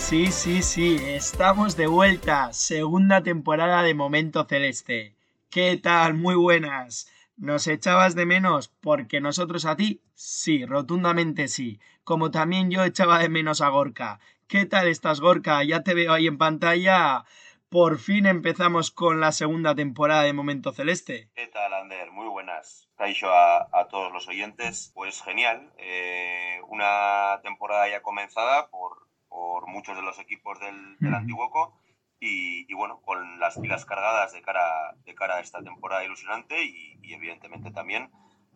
Sí, 0.00 0.32
sí, 0.32 0.62
sí, 0.62 0.96
estamos 1.04 1.76
de 1.76 1.86
vuelta. 1.86 2.52
Segunda 2.52 3.22
temporada 3.22 3.84
de 3.84 3.94
Momento 3.94 4.44
Celeste. 4.44 5.14
¿Qué 5.50 5.76
tal? 5.76 6.14
Muy 6.14 6.34
buenas. 6.34 7.08
¿Nos 7.36 7.68
echabas 7.68 8.16
de 8.16 8.26
menos? 8.26 8.68
Porque 8.80 9.20
nosotros 9.20 9.66
a 9.66 9.76
ti, 9.76 10.02
sí, 10.14 10.66
rotundamente 10.66 11.46
sí. 11.46 11.78
Como 12.02 12.32
también 12.32 12.72
yo 12.72 12.82
echaba 12.82 13.20
de 13.20 13.28
menos 13.28 13.60
a 13.60 13.68
Gorka. 13.68 14.18
¿Qué 14.48 14.66
tal 14.66 14.88
estás, 14.88 15.20
Gorka? 15.20 15.62
Ya 15.62 15.84
te 15.84 15.94
veo 15.94 16.12
ahí 16.12 16.26
en 16.26 16.38
pantalla. 16.38 17.24
Por 17.68 17.98
fin 17.98 18.26
empezamos 18.26 18.90
con 18.90 19.20
la 19.20 19.30
segunda 19.30 19.76
temporada 19.76 20.24
de 20.24 20.32
Momento 20.32 20.72
Celeste. 20.72 21.28
¿Qué 21.36 21.46
tal, 21.46 21.72
Ander? 21.72 22.10
Muy 22.10 22.26
buenas. 22.26 22.88
Caixo 22.96 23.30
a, 23.30 23.68
a 23.72 23.86
todos 23.88 24.12
los 24.12 24.26
oyentes. 24.26 24.90
Pues 24.92 25.22
genial. 25.22 25.72
Eh, 25.78 26.58
una 26.68 27.38
temporada 27.44 27.88
ya 27.88 28.02
comenzada 28.02 28.70
por 28.70 29.09
por 29.30 29.66
muchos 29.68 29.96
de 29.96 30.02
los 30.02 30.18
equipos 30.18 30.60
del, 30.60 30.98
del 30.98 31.14
Antiguoco 31.14 31.80
y, 32.20 32.70
y, 32.70 32.74
bueno, 32.74 33.00
con 33.00 33.40
las 33.40 33.58
pilas 33.58 33.86
cargadas 33.86 34.32
de 34.32 34.42
cara, 34.42 34.94
de 35.06 35.14
cara 35.14 35.36
a 35.36 35.40
esta 35.40 35.62
temporada 35.62 36.04
ilusionante 36.04 36.62
y, 36.62 36.98
y, 37.02 37.14
evidentemente 37.14 37.70
también, 37.70 38.10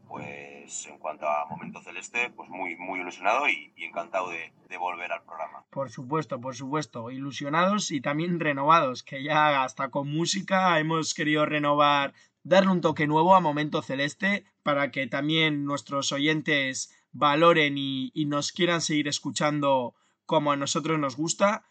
pues 0.07 0.87
en 0.87 0.99
cuanto 0.99 1.27
a 1.27 1.47
Momento 1.47 1.81
Celeste, 1.81 2.29
pues 2.37 2.51
muy, 2.51 2.77
muy 2.77 3.01
ilusionado 3.01 3.49
y, 3.49 3.73
y 3.77 3.85
encantado 3.85 4.29
de, 4.29 4.53
de, 4.69 4.77
volver 4.77 5.11
al 5.13 5.25
programa. 5.25 5.65
Por 5.71 5.89
supuesto, 5.89 6.39
por 6.41 6.55
supuesto, 6.55 7.11
ilusionados 7.11 7.91
y 7.91 8.03
también 8.03 8.39
renovados, 8.39 9.03
que 9.03 9.23
ya 9.23 9.63
hasta 9.63 9.89
con 9.89 10.13
música 10.13 10.79
hemos 10.79 11.15
querido 11.15 11.47
renovar, 11.47 12.13
darle 12.43 12.71
un 12.71 12.83
toque 12.83 13.07
nuevo 13.07 13.35
a 13.35 13.41
Momento 13.41 13.81
Celeste 13.81 14.45
para 14.63 14.91
que 14.91 15.07
también 15.07 15.65
nuestros 15.65 16.13
oyentes 16.13 16.95
valoren 17.13 17.79
y, 17.79 18.11
y 18.13 18.27
nos 18.27 18.53
quieran 18.53 18.83
seguir 18.83 19.09
escuchando 19.09 19.95
como 20.27 20.53
a 20.53 20.57
nosotros 20.57 20.99
nos 20.99 21.17
gusta. 21.17 21.65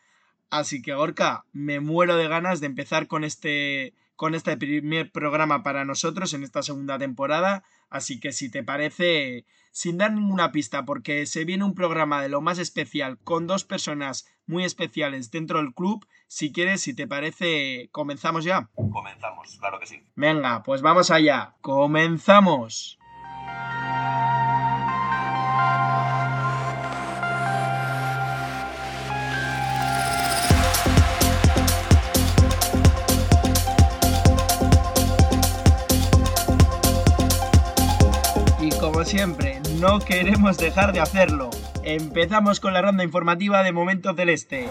Así 0.49 0.81
que 0.81 0.93
Gorka, 0.93 1.45
me 1.51 1.79
muero 1.79 2.15
de 2.15 2.27
ganas 2.27 2.59
de 2.59 2.67
empezar 2.67 3.07
con 3.07 3.23
este 3.23 3.93
con 4.15 4.35
este 4.35 4.55
primer 4.57 5.11
programa 5.11 5.63
para 5.63 5.85
nosotros 5.85 6.33
en 6.33 6.43
esta 6.43 6.61
segunda 6.61 6.97
temporada. 6.97 7.63
Así 7.89 8.19
que 8.19 8.31
si 8.31 8.49
te 8.49 8.63
parece, 8.63 9.45
sin 9.71 9.97
dar 9.97 10.13
ninguna 10.13 10.51
pista, 10.51 10.85
porque 10.85 11.25
se 11.25 11.45
viene 11.45 11.63
un 11.63 11.75
programa 11.75 12.21
de 12.21 12.29
lo 12.29 12.41
más 12.41 12.59
especial 12.59 13.17
con 13.23 13.47
dos 13.47 13.63
personas 13.63 14.25
muy 14.45 14.63
especiales 14.63 15.31
dentro 15.31 15.59
del 15.59 15.73
club, 15.73 16.05
si 16.27 16.51
quieres, 16.51 16.81
si 16.81 16.93
te 16.95 17.07
parece, 17.07 17.89
comenzamos 17.91 18.43
ya. 18.43 18.69
Comenzamos, 18.75 19.57
claro 19.59 19.79
que 19.79 19.87
sí. 19.87 20.03
Venga, 20.15 20.63
pues 20.63 20.81
vamos 20.81 21.11
allá. 21.11 21.55
Comenzamos. 21.61 22.99
Siempre, 39.13 39.61
no 39.79 39.99
queremos 39.99 40.57
dejar 40.57 40.91
de 40.91 40.99
hacerlo. 40.99 41.51
Empezamos 41.83 42.59
con 42.59 42.73
la 42.73 42.81
ronda 42.81 43.03
informativa 43.03 43.61
de 43.61 43.71
Momento 43.71 44.11
Celeste. 44.15 44.67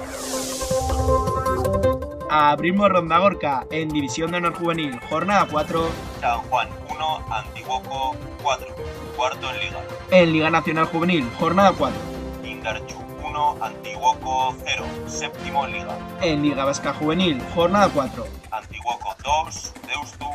Abrimos 2.29 2.89
Ronda 2.89 3.19
Gorka 3.21 3.65
en 3.71 3.89
División 3.91 4.33
de 4.33 4.39
Honor 4.39 4.55
Juvenil, 4.55 4.99
jornada 5.09 5.47
4. 5.49 5.89
San 6.21 6.41
Juan 6.41 6.69
1, 6.91 7.25
Antiguoco 7.31 8.17
4, 8.43 8.67
cuarto 9.15 9.49
en 9.49 9.61
Liga. 9.61 9.81
En 10.11 10.33
Liga 10.33 10.51
Nacional 10.51 10.87
Juvenil, 10.87 11.31
jornada 11.39 11.73
4. 11.79 12.01
Indarchu 12.43 12.99
1, 13.25 13.57
Antiguoco 13.61 14.57
0, 14.65 14.85
séptimo 15.07 15.67
en 15.67 15.73
Liga. 15.73 15.97
En 16.21 16.43
Liga 16.43 16.65
Vasca 16.65 16.93
Juvenil, 16.93 17.41
jornada 17.55 17.89
4. 17.95 18.27
Antiguoco 18.51 19.15
2, 19.23 19.75
Deustu 19.87 20.27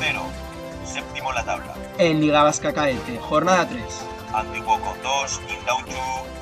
0, 0.00 0.22
séptimo 0.92 1.30
en 1.30 1.34
la 1.36 1.44
tabla. 1.44 1.74
En 1.98 2.20
Liga 2.20 2.42
Vasca 2.42 2.72
Cadete, 2.72 3.18
jornada 3.18 3.66
3. 3.68 3.82
Antiguoco 4.34 4.94
2, 5.02 5.40
Indauchu 5.58 5.92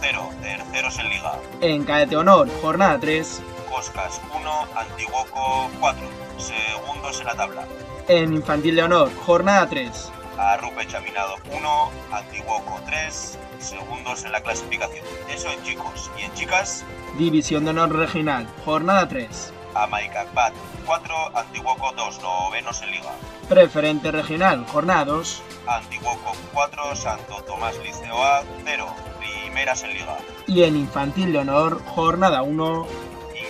0, 0.01 0.31
terceros 0.43 0.99
en 0.99 1.09
Liga. 1.11 1.33
En 1.61 1.85
Cadete 1.85 2.17
Honor, 2.17 2.49
jornada 2.61 2.99
3. 3.01 3.43
Coscas 3.71 4.21
1, 4.35 4.67
Antiguoco 4.77 5.71
4, 5.81 6.09
segundos 6.39 7.21
en 7.21 7.27
la 7.27 7.35
tabla. 7.35 7.65
En 8.09 8.35
Infantil 8.35 8.77
de 8.77 8.83
Honor, 8.83 9.11
jornada 9.25 9.69
3. 9.69 10.13
Arrupe 10.39 10.87
Chaminado 10.87 11.37
1, 11.53 11.91
Antiguoco 12.13 12.81
3, 12.87 13.39
segundos 13.59 14.25
en 14.25 14.33
la 14.33 14.41
clasificación. 14.41 15.05
Eso 15.29 15.51
en 15.51 15.63
chicos. 15.63 16.11
¿Y 16.19 16.23
en 16.23 16.35
chicas? 16.35 16.85
División 17.19 17.65
de 17.65 17.71
Honor 17.71 17.95
Regional, 17.95 18.49
jornada 18.65 19.07
3. 19.09 19.53
Amaicacbat 19.75 20.53
4, 20.85 21.15
Antiguoco 21.35 21.93
2, 21.93 22.23
novenos 22.23 22.83
en 22.83 22.91
Liga. 22.91 23.11
Preferente 23.49 24.11
Regional, 24.11 24.67
jornada 24.67 25.05
2. 25.05 25.43
Antiguoco 25.67 26.33
4, 26.53 26.97
Santo 26.97 27.43
Tomás 27.47 27.77
Liceo 27.79 28.23
A 28.23 28.43
0, 28.65 28.87
primeras 29.19 29.83
en 29.85 29.95
Liga. 29.95 30.17
Y 30.47 30.65
en 30.65 30.77
Infantil 30.77 31.33
de 31.33 31.39
Honor, 31.39 31.83
jornada 31.85 32.43
1. 32.43 32.87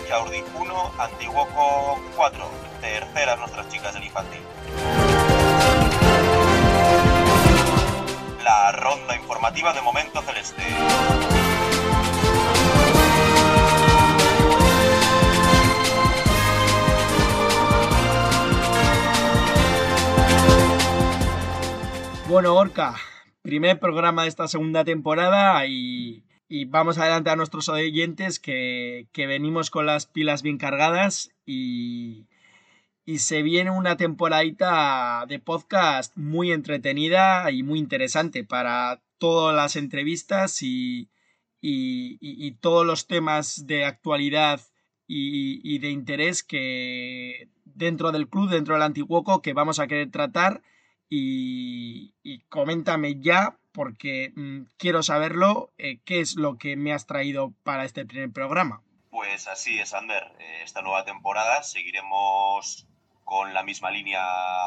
Inchaurdi 0.02 0.42
1, 0.54 0.92
Antiguoco 0.98 2.00
4, 2.16 2.50
terceras 2.80 3.38
nuestras 3.38 3.68
chicas 3.68 3.94
del 3.94 4.04
Infantil. 4.04 4.40
La 8.44 8.72
ronda 8.72 9.16
informativa 9.16 9.72
de 9.72 9.80
Momento 9.80 10.20
Celeste. 10.22 10.62
Bueno, 22.30 22.54
Orca, 22.54 22.94
primer 23.42 23.80
programa 23.80 24.22
de 24.22 24.28
esta 24.28 24.46
segunda 24.46 24.84
temporada 24.84 25.66
y, 25.66 26.22
vamos 26.68 26.96
a 26.96 27.02
adelantar 27.02 27.32
a 27.32 27.36
nuestros 27.36 27.68
oyentes 27.68 28.38
que, 28.38 29.08
venimos 29.16 29.68
con 29.68 29.84
las 29.84 30.06
pilas 30.06 30.42
bien 30.42 30.56
cargadas 30.56 31.32
y, 31.44 32.28
se 33.16 33.42
viene 33.42 33.72
una 33.72 33.96
temporadita 33.96 35.24
de 35.26 35.40
podcast 35.40 36.16
muy 36.16 36.52
entretenida 36.52 37.50
y 37.50 37.64
muy 37.64 37.80
interesante 37.80 38.44
para 38.44 39.02
todas 39.18 39.56
las 39.56 39.74
entrevistas 39.74 40.62
y 40.62 41.08
todos 42.60 42.86
los 42.86 43.08
temas 43.08 43.66
de 43.66 43.84
actualidad 43.84 44.60
y, 45.08 45.80
de 45.80 45.90
interés 45.90 46.44
que 46.44 47.48
dentro 47.64 48.12
del 48.12 48.28
club, 48.28 48.50
dentro 48.50 48.74
del 48.74 48.84
Antiguoco, 48.84 49.42
que 49.42 49.52
vamos 49.52 49.80
a 49.80 49.88
querer 49.88 50.12
tratar 50.12 50.62
y, 51.10 52.14
y 52.22 52.40
coméntame 52.48 53.20
ya, 53.20 53.58
porque 53.72 54.32
mmm, 54.34 54.62
quiero 54.78 55.02
saberlo, 55.02 55.72
eh, 55.76 56.00
qué 56.04 56.20
es 56.20 56.36
lo 56.36 56.56
que 56.56 56.76
me 56.76 56.92
has 56.92 57.06
traído 57.06 57.52
para 57.64 57.84
este 57.84 58.06
primer 58.06 58.30
programa. 58.30 58.82
Pues 59.10 59.48
así 59.48 59.78
es, 59.78 59.92
Ander. 59.92 60.32
Esta 60.62 60.82
nueva 60.82 61.04
temporada 61.04 61.62
seguiremos 61.64 62.86
con 63.24 63.52
la 63.52 63.62
misma 63.64 63.90
línea 63.90 64.24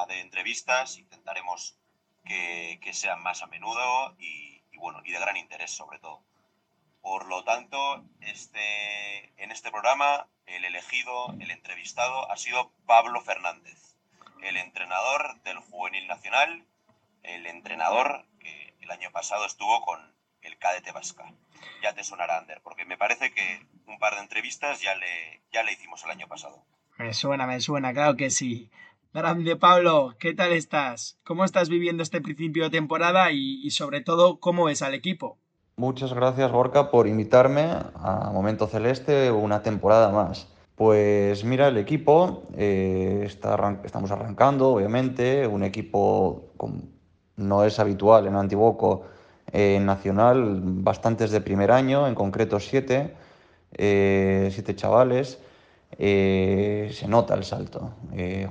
de 0.07 0.19
entrevistas, 0.19 0.97
intentaremos 0.97 1.77
que, 2.25 2.79
que 2.81 2.93
sean 2.93 3.23
más 3.23 3.41
a 3.41 3.47
menudo 3.47 4.15
y, 4.19 4.61
y, 4.71 4.77
bueno, 4.77 5.01
y 5.05 5.11
de 5.11 5.19
gran 5.19 5.37
interés 5.37 5.71
sobre 5.71 5.99
todo. 5.99 6.23
Por 7.01 7.27
lo 7.27 7.43
tanto, 7.43 8.05
este, 8.21 9.33
en 9.41 9.51
este 9.51 9.71
programa 9.71 10.27
el 10.45 10.65
elegido, 10.65 11.33
el 11.39 11.51
entrevistado 11.51 12.29
ha 12.29 12.37
sido 12.37 12.71
Pablo 12.85 13.21
Fernández 13.21 13.92
el 14.43 14.57
entrenador 14.57 15.41
del 15.43 15.57
Juvenil 15.57 16.07
Nacional, 16.07 16.65
el 17.23 17.45
entrenador 17.47 18.25
que 18.39 18.75
el 18.81 18.91
año 18.91 19.09
pasado 19.11 19.45
estuvo 19.45 19.81
con 19.81 19.99
el 20.41 20.57
Cadete 20.57 20.91
Vasca. 20.91 21.31
Ya 21.81 21.93
te 21.93 22.03
sonará, 22.03 22.37
Ander, 22.37 22.61
porque 22.63 22.85
me 22.85 22.97
parece 22.97 23.31
que 23.33 23.65
un 23.87 23.97
par 23.99 24.15
de 24.15 24.21
entrevistas 24.21 24.81
ya 24.81 24.95
le, 24.95 25.41
ya 25.51 25.63
le 25.63 25.73
hicimos 25.73 26.03
el 26.03 26.11
año 26.11 26.27
pasado. 26.27 26.63
Me 26.97 27.13
suena, 27.13 27.47
me 27.47 27.59
suena, 27.59 27.93
claro 27.93 28.15
que 28.15 28.29
sí. 28.29 28.69
Grande 29.13 29.55
Pablo, 29.55 30.15
¿qué 30.19 30.33
tal 30.33 30.53
estás? 30.53 31.19
¿Cómo 31.23 31.45
estás 31.45 31.69
viviendo 31.69 32.03
este 32.03 32.19
principio 32.19 32.63
de 32.63 32.69
temporada 32.71 33.31
y, 33.31 33.61
y 33.63 33.71
sobre 33.71 34.01
todo 34.01 34.39
cómo 34.39 34.65
ves 34.65 34.81
al 34.81 34.95
equipo? 34.95 35.37
Muchas 35.75 36.13
gracias 36.13 36.51
Gorka 36.51 36.91
por 36.91 37.07
invitarme 37.07 37.63
a 37.95 38.31
Momento 38.31 38.67
Celeste 38.67 39.31
una 39.31 39.63
temporada 39.63 40.11
más. 40.11 40.52
Pues 40.75 41.43
mira, 41.43 41.67
el 41.67 41.77
equipo, 41.77 42.43
eh, 42.57 43.23
está 43.25 43.79
estamos 43.83 44.09
arrancando, 44.09 44.71
obviamente, 44.71 45.45
un 45.45 45.63
equipo 45.63 46.49
no 47.37 47.63
es 47.63 47.79
habitual 47.79 48.25
en 48.27 48.35
Antiboco 48.35 49.03
eh, 49.51 49.79
nacional, 49.79 50.61
bastantes 50.63 51.29
de 51.29 51.41
primer 51.41 51.71
año, 51.71 52.07
en 52.07 52.15
concreto 52.15 52.59
siete, 52.59 53.13
eh, 53.73 54.49
siete 54.51 54.75
chavales. 54.75 55.39
Eh, 55.99 56.89
se 56.91 57.07
nota 57.07 57.35
el 57.35 57.43
salto. 57.43 57.93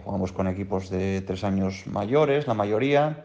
jugamos 0.04 0.30
con 0.32 0.46
equipos 0.46 0.90
de 0.90 1.22
tres 1.22 1.42
años 1.42 1.88
mayores, 1.88 2.46
la 2.46 2.54
mayoría, 2.54 3.24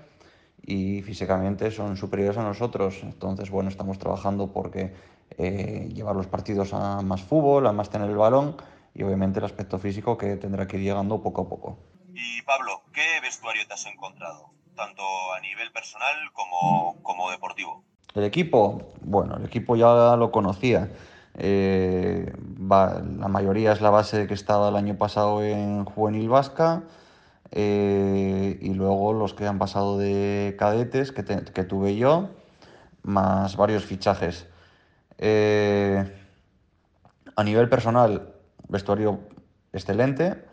y 0.65 1.03
físicamente 1.03 1.69
son 1.69 1.97
superiores 1.97 2.37
a 2.37 2.43
nosotros. 2.43 2.99
Entonces, 3.03 3.51
bueno, 3.51 3.69
estamos 3.69 3.99
trabajando 3.99 4.47
porque 4.51 4.91
llevar 5.37 6.15
los 6.15 6.25
partidos 6.25 6.73
a 6.73 7.01
más 7.01 7.21
fútbol, 7.21 7.67
a 7.67 7.73
más 7.73 7.91
tener 7.91 8.09
el 8.09 8.17
balón 8.17 8.55
y 8.97 9.03
obviamente 9.03 9.39
el 9.39 9.45
aspecto 9.45 9.79
físico 9.79 10.17
que 10.17 10.35
tendrá 10.37 10.67
que 10.67 10.77
ir 10.77 10.83
llegando 10.83 11.21
poco 11.21 11.43
a 11.43 11.49
poco. 11.49 11.77
Y 12.13 12.41
Pablo, 12.41 12.81
¿qué 12.93 13.19
vestuario 13.21 13.65
te 13.67 13.73
has 13.73 13.85
encontrado? 13.85 14.57
tanto 14.77 15.03
a 15.33 15.41
nivel 15.41 15.71
personal 15.73 16.15
como, 16.31 17.01
como 17.01 17.29
deportivo? 17.31 17.83
El 18.13 18.23
equipo, 18.23 18.93
bueno, 19.01 19.35
el 19.35 19.45
equipo 19.45 19.75
ya 19.75 20.15
lo 20.15 20.31
conocía. 20.31 20.89
Eh, 21.33 22.31
la 22.57 23.27
mayoría 23.27 23.73
es 23.73 23.81
la 23.81 23.89
base 23.89 24.27
que 24.27 24.33
estaba 24.33 24.69
el 24.69 24.75
año 24.75 24.97
pasado 24.97 25.43
en 25.43 25.83
Juvenil 25.83 26.29
Vasca 26.29 26.83
eh, 27.51 28.57
y 28.61 28.73
luego 28.73 29.13
los 29.13 29.33
que 29.33 29.45
han 29.45 29.59
pasado 29.59 29.97
de 29.97 30.55
cadetes 30.57 31.11
que, 31.11 31.23
que 31.25 31.63
tuve 31.63 31.97
yo, 31.97 32.29
más 33.03 33.57
varios 33.57 33.83
fichajes. 33.83 34.47
Eh, 35.17 36.03
a 37.35 37.43
nivel 37.43 37.69
personal, 37.69 38.33
vestuario 38.69 39.19
excelente 39.73 40.43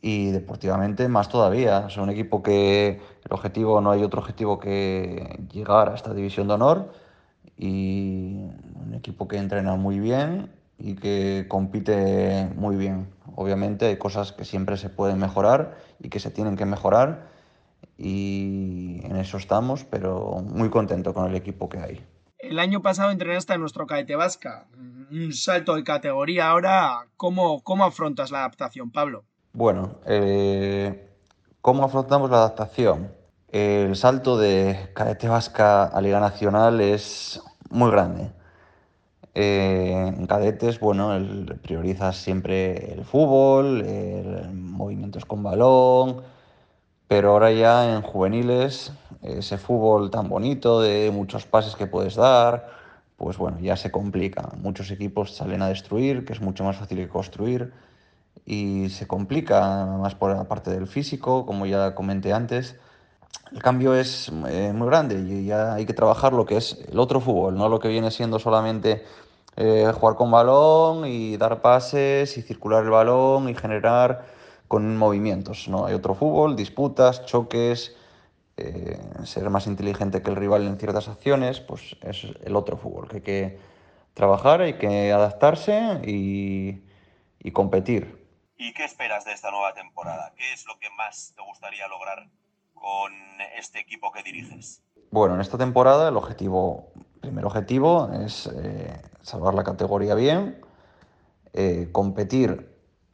y 0.00 0.30
deportivamente 0.30 1.08
más 1.08 1.28
todavía. 1.28 1.86
Es 1.88 1.96
un 1.96 2.10
equipo 2.10 2.42
que 2.42 3.00
el 3.24 3.32
objetivo, 3.32 3.80
no 3.80 3.90
hay 3.90 4.02
otro 4.02 4.20
objetivo 4.20 4.58
que 4.58 5.40
llegar 5.52 5.90
a 5.90 5.94
esta 5.94 6.14
división 6.14 6.48
de 6.48 6.54
honor 6.54 6.92
y 7.56 8.46
un 8.74 8.94
equipo 8.94 9.28
que 9.28 9.36
entrena 9.36 9.76
muy 9.76 10.00
bien 10.00 10.50
y 10.78 10.94
que 10.94 11.46
compite 11.48 12.48
muy 12.56 12.76
bien. 12.76 13.08
Obviamente 13.36 13.86
hay 13.86 13.96
cosas 13.98 14.32
que 14.32 14.44
siempre 14.44 14.76
se 14.76 14.88
pueden 14.88 15.18
mejorar 15.18 15.76
y 15.98 16.08
que 16.08 16.20
se 16.20 16.30
tienen 16.30 16.56
que 16.56 16.64
mejorar 16.64 17.28
y 17.98 19.00
en 19.04 19.16
eso 19.16 19.36
estamos, 19.36 19.84
pero 19.84 20.42
muy 20.42 20.70
contento 20.70 21.12
con 21.12 21.28
el 21.28 21.36
equipo 21.36 21.68
que 21.68 21.78
hay. 21.78 22.00
El 22.42 22.58
año 22.58 22.80
pasado 22.80 23.10
entrenaste 23.10 23.52
a 23.52 23.58
nuestro 23.58 23.86
cadete 23.86 24.16
vasca, 24.16 24.66
un 25.10 25.32
salto 25.32 25.74
de 25.76 25.84
categoría 25.84 26.48
ahora. 26.48 27.06
¿Cómo, 27.16 27.62
cómo 27.62 27.84
afrontas 27.84 28.30
la 28.30 28.38
adaptación, 28.38 28.90
Pablo? 28.90 29.24
Bueno, 29.52 29.96
eh, 30.06 31.10
¿cómo 31.60 31.84
afrontamos 31.84 32.30
la 32.30 32.38
adaptación? 32.38 33.12
El 33.48 33.94
salto 33.96 34.38
de 34.38 34.90
cadete 34.94 35.28
vasca 35.28 35.84
a 35.84 36.00
Liga 36.00 36.20
Nacional 36.20 36.80
es 36.80 37.42
muy 37.68 37.90
grande. 37.90 38.30
Eh, 39.34 40.12
en 40.16 40.26
cadetes, 40.26 40.80
bueno, 40.80 41.14
el, 41.14 41.58
priorizas 41.62 42.16
siempre 42.16 42.92
el 42.92 43.04
fútbol, 43.04 43.82
el, 43.82 44.52
movimientos 44.54 45.24
con 45.24 45.42
balón, 45.42 46.22
pero 47.06 47.32
ahora 47.32 47.52
ya 47.52 47.94
en 47.94 48.02
juveniles, 48.02 48.92
ese 49.22 49.58
fútbol 49.58 50.10
tan 50.10 50.28
bonito 50.28 50.80
de 50.80 51.10
muchos 51.12 51.46
pases 51.46 51.76
que 51.76 51.86
puedes 51.86 52.14
dar, 52.14 52.68
pues 53.16 53.36
bueno, 53.36 53.58
ya 53.60 53.76
se 53.76 53.90
complica. 53.90 54.50
Muchos 54.56 54.90
equipos 54.90 55.34
salen 55.34 55.62
a 55.62 55.68
destruir, 55.68 56.24
que 56.24 56.32
es 56.32 56.40
mucho 56.40 56.64
más 56.64 56.76
fácil 56.76 56.98
que 56.98 57.08
construir 57.08 57.72
y 58.46 58.88
se 58.90 59.06
complica 59.06 59.86
más 60.00 60.14
por 60.14 60.34
la 60.34 60.44
parte 60.44 60.70
del 60.70 60.86
físico, 60.86 61.44
como 61.46 61.66
ya 61.66 61.94
comenté 61.94 62.32
antes. 62.32 62.76
El 63.52 63.62
cambio 63.62 63.94
es 63.94 64.30
eh, 64.48 64.72
muy 64.74 64.86
grande 64.88 65.18
y 65.20 65.44
ya 65.46 65.74
hay 65.74 65.84
que 65.84 65.92
trabajar 65.92 66.32
lo 66.32 66.46
que 66.46 66.56
es 66.56 66.78
el 66.90 66.98
otro 66.98 67.20
fútbol, 67.20 67.56
no 67.56 67.68
lo 67.68 67.78
que 67.78 67.88
viene 67.88 68.10
siendo 68.10 68.38
solamente 68.38 69.04
eh, 69.56 69.92
jugar 69.94 70.16
con 70.16 70.30
balón 70.30 71.04
y 71.06 71.36
dar 71.36 71.60
pases 71.60 72.38
y 72.38 72.42
circular 72.42 72.84
el 72.84 72.90
balón 72.90 73.48
y 73.48 73.54
generar 73.54 74.24
con 74.68 74.96
movimientos. 74.96 75.68
¿no? 75.68 75.86
Hay 75.86 75.94
otro 75.94 76.14
fútbol, 76.14 76.56
disputas, 76.56 77.26
choques, 77.26 77.96
eh, 78.60 79.00
ser 79.24 79.48
más 79.50 79.66
inteligente 79.66 80.22
que 80.22 80.30
el 80.30 80.36
rival 80.36 80.66
en 80.66 80.78
ciertas 80.78 81.08
acciones, 81.08 81.60
pues 81.60 81.96
es 82.02 82.26
el 82.44 82.56
otro 82.56 82.76
fútbol 82.76 83.08
que 83.08 83.16
hay 83.16 83.22
que 83.22 83.58
trabajar, 84.14 84.60
hay 84.60 84.74
que 84.74 85.12
adaptarse 85.12 86.00
y, 86.06 86.82
y 87.38 87.50
competir. 87.52 88.20
¿Y 88.56 88.74
qué 88.74 88.84
esperas 88.84 89.24
de 89.24 89.32
esta 89.32 89.50
nueva 89.50 89.72
temporada? 89.72 90.34
¿Qué 90.36 90.52
es 90.52 90.66
lo 90.66 90.78
que 90.78 90.90
más 90.90 91.32
te 91.34 91.42
gustaría 91.42 91.88
lograr 91.88 92.28
con 92.74 93.12
este 93.56 93.80
equipo 93.80 94.12
que 94.12 94.22
diriges? 94.22 94.82
Bueno, 95.10 95.34
en 95.34 95.40
esta 95.40 95.58
temporada 95.58 96.08
el 96.08 96.16
objetivo, 96.16 96.92
primer 97.20 97.44
objetivo 97.44 98.10
es 98.12 98.46
eh, 98.46 99.00
salvar 99.22 99.54
la 99.54 99.64
categoría 99.64 100.14
bien, 100.14 100.60
eh, 101.52 101.88
competir 101.90 102.70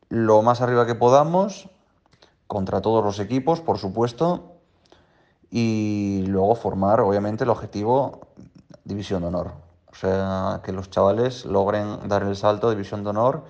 lo 0.08 0.42
más 0.42 0.60
arriba 0.60 0.86
que 0.86 0.94
podamos 0.94 1.70
contra 2.46 2.80
todos 2.80 3.04
los 3.04 3.18
equipos, 3.18 3.60
por 3.60 3.78
supuesto, 3.78 4.55
y 5.58 6.22
luego 6.26 6.54
formar, 6.54 7.00
obviamente, 7.00 7.44
el 7.44 7.50
objetivo 7.50 8.20
división 8.84 9.22
de 9.22 9.28
honor. 9.28 9.52
O 9.90 9.94
sea, 9.94 10.60
que 10.62 10.70
los 10.70 10.90
chavales 10.90 11.46
logren 11.46 12.06
dar 12.08 12.24
el 12.24 12.36
salto 12.36 12.68
de 12.68 12.74
división 12.74 13.02
de 13.02 13.08
honor 13.08 13.44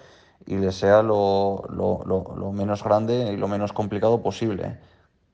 y 0.47 0.55
le 0.55 0.71
sea 0.71 1.03
lo, 1.03 1.65
lo, 1.69 2.05
lo, 2.07 2.53
menos 2.53 2.85
grande 2.85 3.33
y 3.33 3.37
lo 3.37 3.49
menos 3.49 3.73
complicado 3.73 4.23
posible, 4.23 4.79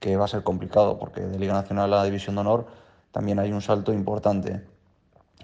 que 0.00 0.16
va 0.16 0.24
a 0.24 0.28
ser 0.28 0.44
complicado, 0.44 0.98
porque 0.98 1.20
de 1.20 1.38
Liga 1.38 1.52
Nacional 1.52 1.92
a 1.92 2.04
División 2.04 2.36
de 2.36 2.40
Honor 2.40 2.66
también 3.10 3.38
hay 3.38 3.52
un 3.52 3.60
salto 3.60 3.92
importante. 3.92 4.66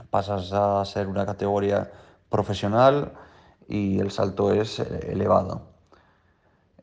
Pasas 0.09 0.51
a 0.55 0.83
ser 0.87 1.09
una 1.09 1.27
categoría 1.27 1.91
profesional 2.31 3.13
y 3.69 3.99
el 3.99 4.11
salto 4.13 4.55
es 4.55 4.81
eh, 4.81 5.11
elevado. 5.13 5.61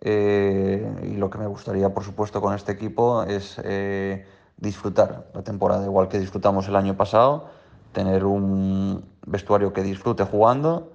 Eh, 0.08 0.88
y 1.02 1.16
lo 1.18 1.32
que 1.32 1.40
me 1.40 1.48
gustaría, 1.48 1.92
por 1.92 2.04
supuesto, 2.04 2.40
con 2.40 2.54
este 2.54 2.72
equipo 2.72 3.24
es 3.24 3.60
eh, 3.64 4.24
disfrutar 4.56 5.32
la 5.34 5.42
temporada 5.42 5.84
igual 5.84 6.10
que 6.10 6.20
disfrutamos 6.20 6.68
el 6.68 6.76
año 6.76 6.96
pasado, 6.96 7.50
tener 7.92 8.24
un 8.24 9.04
vestuario 9.26 9.74
que 9.74 9.82
disfrute 9.82 10.24
jugando 10.24 10.92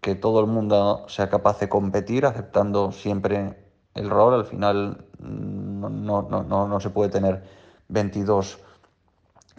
que 0.00 0.14
todo 0.14 0.38
el 0.38 0.46
mundo 0.46 1.04
sea 1.08 1.28
capaz 1.28 1.58
de 1.58 1.68
competir 1.68 2.26
aceptando 2.26 2.92
siempre 2.92 3.58
el 3.94 4.08
rol. 4.08 4.34
Al 4.34 4.44
final 4.44 5.04
no, 5.18 5.88
no, 5.88 6.68
no, 6.68 6.80
se 6.80 6.90
puede 6.90 7.10
tener 7.10 7.42
22 7.88 8.60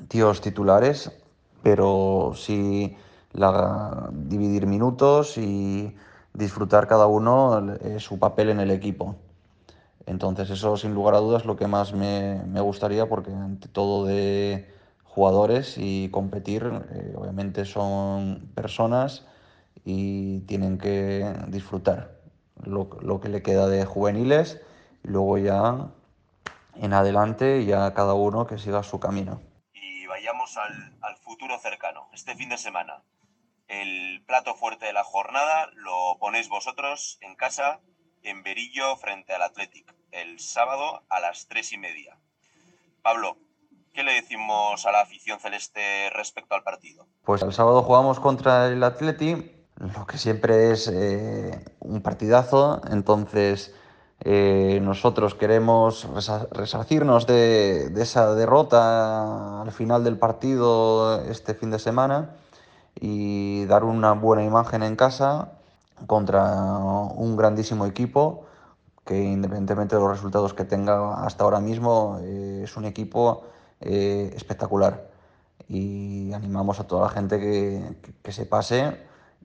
tíos 0.08 0.40
titulares, 0.40 1.12
pero 1.64 2.32
sí 2.34 2.96
dividir 4.14 4.68
minutos 4.68 5.38
y 5.38 5.94
disfrutar 6.36 6.88
cada 6.88 7.08
uno 7.08 7.77
su 8.00 8.20
papel 8.20 8.50
en 8.50 8.60
el 8.60 8.72
equipo. 8.72 9.15
Entonces 10.06 10.50
eso 10.50 10.77
sin 10.77 10.94
lugar 10.94 11.15
a 11.15 11.20
dudas 11.20 11.46
lo 11.46 11.56
que 11.56 11.68
más 11.68 11.94
me, 11.94 12.44
me 12.46 12.62
gustaría 12.62 13.08
porque 13.08 13.32
ante 13.32 13.68
todo 13.68 14.06
de 14.06 14.72
jugadores 15.04 15.75
y 15.77 16.10
competir 16.10 16.63
eh, 16.92 17.13
obviamente 17.15 17.65
son 17.65 18.51
personas 18.54 19.25
y 19.84 20.42
tienen 20.42 20.77
que 20.77 21.34
disfrutar 21.48 22.20
lo, 22.63 22.89
lo 23.01 23.20
que 23.20 23.30
le 23.30 23.42
queda 23.42 23.68
de 23.68 23.86
juveniles 23.86 24.62
y 25.04 25.08
luego 25.08 25.38
ya 25.38 25.88
en 26.75 26.94
adelante 26.94 27.65
ya 27.65 27.94
cada 27.94 28.13
uno 28.13 28.46
que 28.46 28.58
siga 28.58 28.84
su 28.84 29.00
camino. 29.00 29.42
Y 29.74 30.06
vayamos 30.06 30.56
al, 30.58 30.94
al 31.01 31.15
futuro 31.18 31.58
cercano, 31.60 32.08
este 32.13 32.36
fin 32.36 32.50
de 32.50 32.58
semana. 32.58 33.01
El 33.67 34.24
plato 34.25 34.55
fuerte 34.55 34.86
de 34.86 34.93
la 34.93 35.03
jornada 35.03 35.69
lo 35.74 36.17
ponéis 36.19 36.50
vosotros 36.50 37.17
en 37.22 37.36
casa, 37.36 37.79
en 38.24 38.43
Berillo, 38.43 38.95
frente 38.98 39.34
al 39.34 39.41
Athletic, 39.41 39.93
el 40.12 40.39
sábado 40.39 41.03
a 41.10 41.19
las 41.19 41.48
tres 41.48 41.72
y 41.72 41.77
media. 41.77 42.17
Pablo, 43.01 43.38
¿qué 43.93 44.03
le 44.03 44.13
decimos 44.13 44.86
a 44.86 44.91
la 44.91 45.01
afición 45.01 45.39
celeste 45.39 46.10
respecto 46.12 46.55
al 46.55 46.63
partido? 46.63 47.07
Pues 47.24 47.41
el 47.41 47.53
sábado 47.53 47.84
jugamos 47.84 48.19
contra 48.19 48.67
el 48.67 48.84
Athletic 48.84 49.55
lo 49.77 50.05
que 50.05 50.17
siempre 50.17 50.72
es 50.72 50.88
eh, 50.88 51.65
un 51.79 52.01
partidazo, 52.01 52.81
entonces 52.89 53.74
eh, 54.22 54.79
nosotros 54.81 55.36
queremos 55.36 56.07
resarcirnos 56.51 57.27
de, 57.27 57.91
esa 57.98 58.34
derrota 58.36 59.62
al 59.62 59.72
final 59.72 60.03
del 60.05 60.17
partido 60.17 61.22
este 61.24 61.53
fin 61.53 61.72
de 61.72 61.79
semana 61.79 62.38
y 63.00 63.66
dar 63.66 63.84
una 63.84 64.14
buena 64.14 64.44
imagen 64.44 64.84
en 64.84 64.96
casa 64.96 65.52
contra 66.08 66.44
un 67.16 67.36
grandísimo 67.38 67.86
equipo 67.86 68.46
que 69.06 69.24
independientemente 69.24 69.96
de 69.96 70.02
los 70.02 70.12
resultados 70.12 70.54
que 70.54 70.66
tenga 70.66 71.25
hasta 71.25 71.44
ahora 71.44 71.60
mismo 71.60 72.20
eh, 72.22 72.62
es 72.64 72.75
un 72.78 72.86
equipo 72.86 73.44
espectacular. 73.82 75.10
y 75.68 76.34
animamos 76.34 76.80
a 76.80 76.86
toda 76.88 77.04
la 77.04 77.10
gente 77.10 77.40
que, 77.40 78.32
se 78.32 78.46
pase 78.46 78.98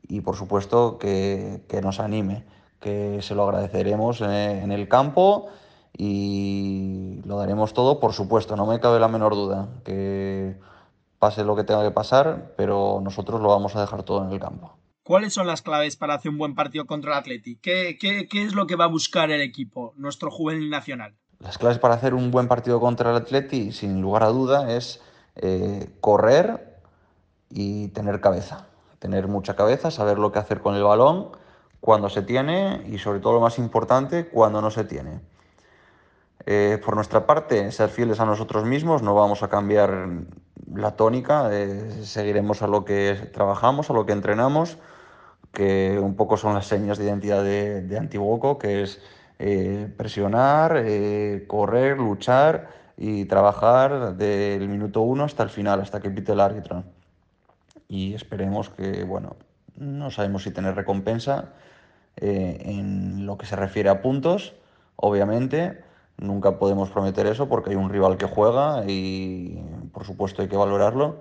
y 0.09 0.21
por 0.23 0.37
supuesto 0.37 0.99
que, 0.99 1.62
nos 1.83 2.00
anime, 2.00 2.45
que 2.80 3.21
se 3.23 3.35
lo 3.35 3.45
agradeceremos 3.45 4.21
en 4.23 4.73
el 4.73 4.88
campo 4.88 5.50
y 5.97 7.21
lo 7.25 7.38
daremos 7.38 7.75
todo, 7.75 8.00
por 8.00 8.12
supuesto, 8.12 8.57
no 8.57 8.66
me 8.66 8.80
cabe 8.80 9.00
la 9.00 9.09
menor 9.09 9.35
duda, 9.35 9.69
que 9.85 10.59
pase 11.20 11.44
lo 11.44 11.54
que 11.54 11.62
tenga 11.62 11.84
que 11.84 11.92
pasar, 11.92 12.54
pero 12.56 13.00
nosotros 13.04 13.40
lo 13.40 13.50
vamos 13.50 13.76
a 13.76 13.82
dejar 13.82 14.02
todo 14.02 14.24
en 14.24 14.32
el 14.32 14.40
campo. 14.40 14.76
¿Cuáles 15.04 15.34
son 15.34 15.46
las 15.46 15.62
claves 15.62 15.96
para 15.96 16.14
hacer 16.14 16.30
un 16.30 16.38
buen 16.38 16.54
partido 16.54 16.86
contra 16.86 17.12
el 17.12 17.18
Atleti? 17.18 17.56
¿Qué, 17.56 17.98
qué, 18.00 18.26
qué 18.26 18.42
es 18.42 18.54
lo 18.54 18.66
que 18.66 18.74
va 18.74 18.84
a 18.84 18.88
buscar 18.88 19.30
el 19.30 19.42
equipo, 19.42 19.92
nuestro 19.96 20.30
juvenil 20.30 20.70
nacional? 20.70 21.14
Las 21.38 21.58
claves 21.58 21.78
para 21.78 21.94
hacer 21.94 22.14
un 22.14 22.30
buen 22.30 22.48
partido 22.48 22.80
contra 22.80 23.10
el 23.10 23.16
Atleti, 23.16 23.70
sin 23.72 24.00
lugar 24.00 24.22
a 24.22 24.28
duda, 24.28 24.72
es 24.74 25.02
eh, 25.36 25.90
correr 26.00 26.80
y 27.50 27.88
tener 27.88 28.20
cabeza. 28.20 28.66
Tener 28.98 29.28
mucha 29.28 29.56
cabeza, 29.56 29.90
saber 29.90 30.18
lo 30.18 30.32
que 30.32 30.38
hacer 30.38 30.60
con 30.60 30.74
el 30.74 30.82
balón, 30.82 31.32
cuando 31.80 32.08
se 32.08 32.22
tiene 32.22 32.82
y 32.86 32.98
sobre 32.98 33.20
todo 33.20 33.34
lo 33.34 33.40
más 33.40 33.58
importante, 33.58 34.26
cuando 34.26 34.62
no 34.62 34.70
se 34.70 34.84
tiene. 34.84 35.20
Eh, 36.46 36.80
por 36.84 36.94
nuestra 36.94 37.26
parte, 37.26 37.70
ser 37.72 37.90
fieles 37.90 38.20
a 38.20 38.24
nosotros 38.24 38.64
mismos, 38.64 39.02
no 39.02 39.14
vamos 39.14 39.42
a 39.42 39.48
cambiar 39.48 40.08
la 40.74 40.92
tónica, 40.92 41.48
eh, 41.52 42.02
seguiremos 42.04 42.62
a 42.62 42.66
lo 42.66 42.84
que 42.84 43.30
trabajamos, 43.32 43.90
a 43.90 43.92
lo 43.92 44.06
que 44.06 44.12
entrenamos, 44.12 44.78
que 45.52 45.98
un 45.98 46.14
poco 46.14 46.36
son 46.36 46.54
las 46.54 46.66
señas 46.66 46.98
de 46.98 47.04
identidad 47.04 47.42
de, 47.42 47.82
de 47.82 47.98
Antiguoco, 47.98 48.58
que 48.58 48.82
es 48.82 49.00
presionar, 49.96 50.84
correr, 51.46 51.96
luchar 51.96 52.68
y 52.98 53.24
trabajar 53.24 54.16
del 54.16 54.68
minuto 54.68 55.00
uno 55.00 55.24
hasta 55.24 55.42
el 55.42 55.48
final, 55.48 55.80
hasta 55.80 56.00
que 56.00 56.10
pite 56.10 56.32
el 56.32 56.40
árbitro. 56.40 56.84
Y 57.88 58.12
esperemos 58.12 58.68
que, 58.68 59.04
bueno, 59.04 59.36
no 59.76 60.10
sabemos 60.10 60.42
si 60.42 60.50
tener 60.50 60.76
recompensa 60.76 61.54
eh, 62.16 62.58
en 62.66 63.24
lo 63.24 63.38
que 63.38 63.46
se 63.46 63.56
refiere 63.56 63.88
a 63.88 64.02
puntos, 64.02 64.54
obviamente. 64.96 65.82
Nunca 66.18 66.58
podemos 66.58 66.90
prometer 66.90 67.26
eso 67.26 67.48
porque 67.48 67.70
hay 67.70 67.76
un 67.76 67.88
rival 67.88 68.18
que 68.18 68.26
juega 68.26 68.84
y 68.86 69.58
por 69.92 70.04
supuesto 70.04 70.42
hay 70.42 70.49
que 70.49 70.56
valorarlo, 70.56 71.20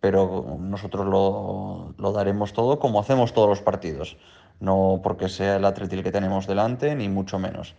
pero 0.00 0.56
nosotros 0.58 1.06
lo, 1.06 1.94
lo 1.96 2.12
daremos 2.12 2.52
todo 2.52 2.78
como 2.78 3.00
hacemos 3.00 3.32
todos 3.32 3.48
los 3.48 3.62
partidos. 3.62 4.16
No 4.60 5.00
porque 5.02 5.28
sea 5.28 5.56
el 5.56 5.64
Atleti 5.64 6.02
que 6.02 6.12
tenemos 6.12 6.46
delante, 6.46 6.94
ni 6.94 7.08
mucho 7.08 7.38
menos 7.38 7.74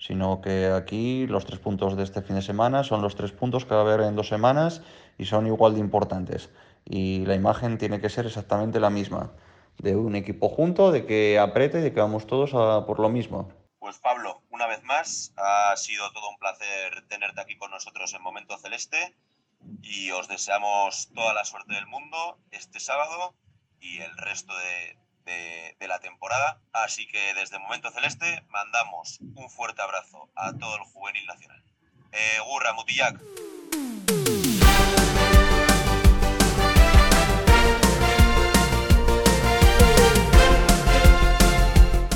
sino 0.00 0.40
que 0.40 0.68
aquí 0.68 1.26
los 1.26 1.44
tres 1.44 1.60
puntos 1.60 1.94
de 1.94 2.02
este 2.02 2.22
fin 2.22 2.36
de 2.36 2.42
semana 2.42 2.82
son 2.82 3.02
los 3.02 3.14
tres 3.14 3.32
puntos 3.32 3.66
que 3.66 3.74
va 3.74 3.82
a 3.82 3.84
haber 3.84 4.00
en 4.00 4.16
dos 4.16 4.28
semanas 4.28 4.82
y 5.18 5.26
son 5.26 5.46
igual 5.46 5.74
de 5.74 5.80
importantes. 5.80 6.48
Y 6.86 7.26
la 7.26 7.34
imagen 7.34 7.76
tiene 7.76 8.00
que 8.00 8.08
ser 8.08 8.24
exactamente 8.24 8.80
la 8.80 8.88
misma, 8.88 9.30
de 9.76 9.94
un 9.96 10.16
equipo 10.16 10.48
junto, 10.48 10.90
de 10.90 11.04
que 11.04 11.38
apriete 11.38 11.82
de 11.82 11.92
que 11.92 12.00
vamos 12.00 12.26
todos 12.26 12.54
a 12.54 12.86
por 12.86 12.98
lo 12.98 13.10
mismo. 13.10 13.50
Pues 13.78 13.98
Pablo, 13.98 14.40
una 14.50 14.66
vez 14.66 14.82
más, 14.84 15.34
ha 15.36 15.76
sido 15.76 16.10
todo 16.12 16.30
un 16.30 16.38
placer 16.38 17.06
tenerte 17.08 17.42
aquí 17.42 17.58
con 17.58 17.70
nosotros 17.70 18.14
en 18.14 18.22
Momento 18.22 18.56
Celeste 18.56 19.14
y 19.82 20.10
os 20.10 20.28
deseamos 20.28 21.10
toda 21.14 21.34
la 21.34 21.44
suerte 21.44 21.74
del 21.74 21.86
mundo 21.86 22.38
este 22.50 22.80
sábado 22.80 23.34
y 23.80 23.98
el 23.98 24.16
resto 24.16 24.52
de, 24.56 24.96
de, 25.78 25.88
la 25.88 25.98
temporada. 25.98 26.60
Así 26.72 27.06
que 27.06 27.34
desde 27.34 27.58
Momento 27.58 27.90
Celeste 27.90 28.44
mandamos 28.48 29.18
un 29.34 29.50
fuerte 29.50 29.82
abrazo 29.82 30.28
a 30.34 30.52
todo 30.52 30.76
el 30.76 30.82
juvenil 30.82 31.26
nacional. 31.26 31.62
Eh, 32.12 32.38
Gurra, 32.46 32.72
Mutillac. 32.72 33.20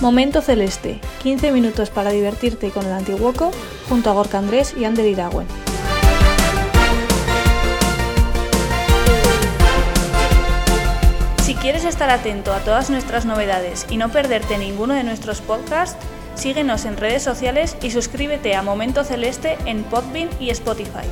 Momento 0.00 0.42
Celeste, 0.42 1.00
15 1.22 1.50
minutos 1.50 1.88
para 1.88 2.10
divertirte 2.10 2.70
con 2.70 2.84
el 2.84 2.92
Antiguoco 2.92 3.52
junto 3.88 4.10
a 4.10 4.12
Gorka 4.12 4.36
Andrés 4.36 4.74
y 4.76 4.84
Ander 4.84 5.06
Iragüen. 5.06 5.63
Estar 11.88 12.08
atento 12.08 12.52
a 12.52 12.60
todas 12.60 12.88
nuestras 12.88 13.26
novedades 13.26 13.86
y 13.90 13.96
no 13.96 14.08
perderte 14.10 14.56
ninguno 14.56 14.94
de 14.94 15.04
nuestros 15.04 15.40
podcasts, 15.40 15.98
síguenos 16.34 16.84
en 16.86 16.96
redes 16.96 17.22
sociales 17.22 17.76
y 17.82 17.90
suscríbete 17.90 18.54
a 18.54 18.62
Momento 18.62 19.04
Celeste 19.04 19.58
en 19.66 19.84
Podbean 19.84 20.30
y 20.40 20.50
Spotify. 20.50 21.06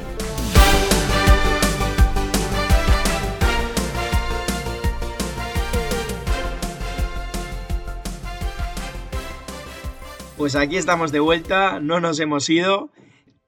Pues 10.39 10.57
aquí 10.57 10.77
estamos 10.77 11.13
de 11.13 11.21
vuelta, 11.21 11.81
no 11.81 12.01
nos 12.01 12.19
hemos 12.19 12.49
ido. 12.49 12.91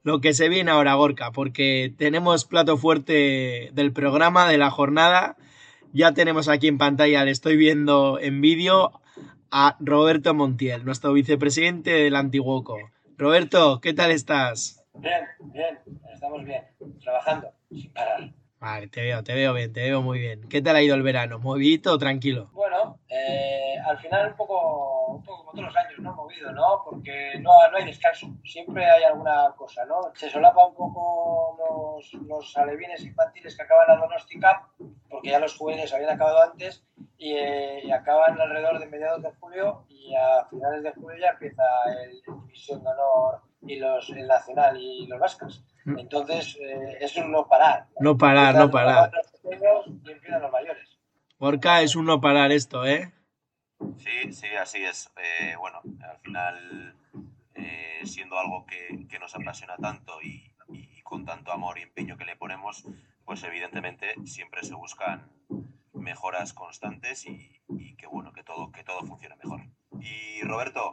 Lo 0.03 0.21
que 0.21 0.35
se 0.35 0.51
viene 0.51 0.71
ahora, 0.71 0.95
Gorka, 0.95 1.33
porque 1.33 1.93
tenemos 1.97 2.45
plato 2.45 2.77
fuerte 2.77 3.71
del 3.73 3.93
programa, 3.93 4.47
de 4.49 4.59
la 4.59 4.71
jornada 4.71 5.37
ya 5.95 6.13
tenemos 6.13 6.49
aquí 6.49 6.67
en 6.67 6.77
pantalla, 6.77 7.25
le 7.25 7.31
estoy 7.31 7.57
viendo 7.57 8.19
en 8.21 8.41
vídeo 8.41 9.01
a 9.51 9.77
Roberto 9.79 10.35
Montiel, 10.35 10.85
nuestro 10.85 11.13
vicepresidente 11.13 11.93
del 11.93 12.17
Antiguoco. 12.17 12.77
Roberto, 13.17 13.81
¿qué 13.81 13.95
tal 13.95 14.11
estás? 14.11 14.85
Bien, 14.95 15.25
bien, 15.53 15.79
estamos 16.13 16.45
bien, 16.45 16.65
trabajando 17.01 17.49
sin 17.71 17.93
parar. 17.93 18.33
Vale, 18.59 18.89
te 18.89 19.03
veo, 19.03 19.23
te 19.23 19.35
veo 19.35 19.53
bien, 19.53 19.73
te 19.73 19.83
veo 19.83 20.03
muy 20.03 20.19
bien. 20.19 20.49
¿Qué 20.49 20.63
tal 20.63 20.75
ha 20.75 20.83
ido 20.83 20.95
el 20.95 21.03
verano? 21.03 21.39
¿Movidito 21.39 21.93
o 21.93 21.99
tranquilo? 21.99 22.49
Bueno, 22.53 22.99
eh, 23.09 23.77
al 23.87 23.99
final 23.99 24.31
un 24.31 24.37
poco, 24.37 25.07
un 25.09 25.23
poco 25.23 25.39
como 25.39 25.53
todos 25.53 25.65
los 25.67 25.77
años, 25.77 25.99
¿no? 25.99 26.15
Movido, 26.15 26.51
¿no? 26.51 26.83
Porque 26.83 27.35
no, 27.41 27.51
no 27.71 27.77
hay 27.77 27.85
descanso, 27.85 28.29
siempre 28.43 28.85
hay 28.87 29.05
alguna 29.05 29.53
cosa, 29.57 29.85
¿no? 29.85 30.01
Se 30.15 30.31
solapa 30.31 30.67
un 30.67 30.75
poco 30.75 31.57
los, 31.59 32.15
los 32.27 32.57
alevines 32.57 33.05
infantiles 33.05 33.55
que 33.55 33.63
acaban 33.63 33.87
la 33.87 33.97
Donosti 33.97 34.41
Cup, 34.41 34.74
porque 35.15 35.31
ya 35.31 35.39
los 35.39 35.57
juveniles 35.57 35.93
habían 35.93 36.11
acabado 36.11 36.43
antes, 36.43 36.83
y, 37.19 37.35
eh, 37.35 37.93
acaban 37.93 38.41
alrededor 38.41 38.81
de 38.81 38.87
mediados 38.87 39.23
de 39.23 39.31
julio, 39.39 39.85
y 39.89 40.13
a 40.17 40.45
finales 40.51 40.83
de 40.83 40.91
julio 40.91 41.17
ya 41.21 41.29
empieza 41.29 41.63
el, 42.03 42.21
División 42.47 42.83
de 42.83 42.91
Honor 42.91 43.41
y 43.63 43.77
los, 43.79 44.11
el 44.11 44.27
Nacional 44.27 44.77
y 44.77 45.07
los 45.07 45.21
Vascos. 45.21 45.65
Mm. 45.85 46.01
Entonces, 46.01 46.59
eh, 46.61 46.99
es 47.01 47.17
un 47.17 47.31
no 47.31 47.47
parar. 47.47 47.87
No 48.01 48.19
parar, 48.19 48.57
no 48.57 48.69
parar. 48.69 49.13
Los 49.45 50.51
mayores. 50.51 50.99
Porca 51.39 51.81
es 51.83 51.95
un 51.95 52.07
no 52.07 52.21
parar 52.21 52.51
esto, 52.51 52.85
¿eh? 52.85 53.13
Sí, 53.99 54.33
sí, 54.33 54.49
así 54.61 54.85
es. 54.85 55.13
Eh, 55.17 55.55
bueno, 55.57 55.81
al 56.11 56.19
final, 56.25 56.97
eh, 57.55 58.01
siendo 58.03 58.37
algo 58.37 58.67
que, 58.67 59.07
que, 59.09 59.21
nos 59.21 59.33
apasiona 59.37 59.77
tanto 59.77 60.21
y, 60.21 60.53
y, 60.71 61.03
con 61.03 61.25
tanto 61.25 61.53
amor 61.53 61.79
y 61.79 61.83
empeño 61.83 62.17
que 62.17 62.25
le 62.25 62.35
ponemos, 62.35 62.85
pues 63.25 63.43
evidentemente 63.45 64.15
siempre 64.25 64.63
se 64.63 64.75
buscan 64.75 65.31
mejoras 65.93 66.53
constantes 66.53 67.27
y, 67.27 67.61
y 67.69 67.97
que 67.97 68.07
bueno, 68.07 68.33
que 68.33 68.43
todo, 68.43 68.71
que 68.73 68.85
todo 68.85 69.01
funcione 69.07 69.37
mejor. 69.37 69.61
Y 70.01 70.43
Roberto, 70.43 70.93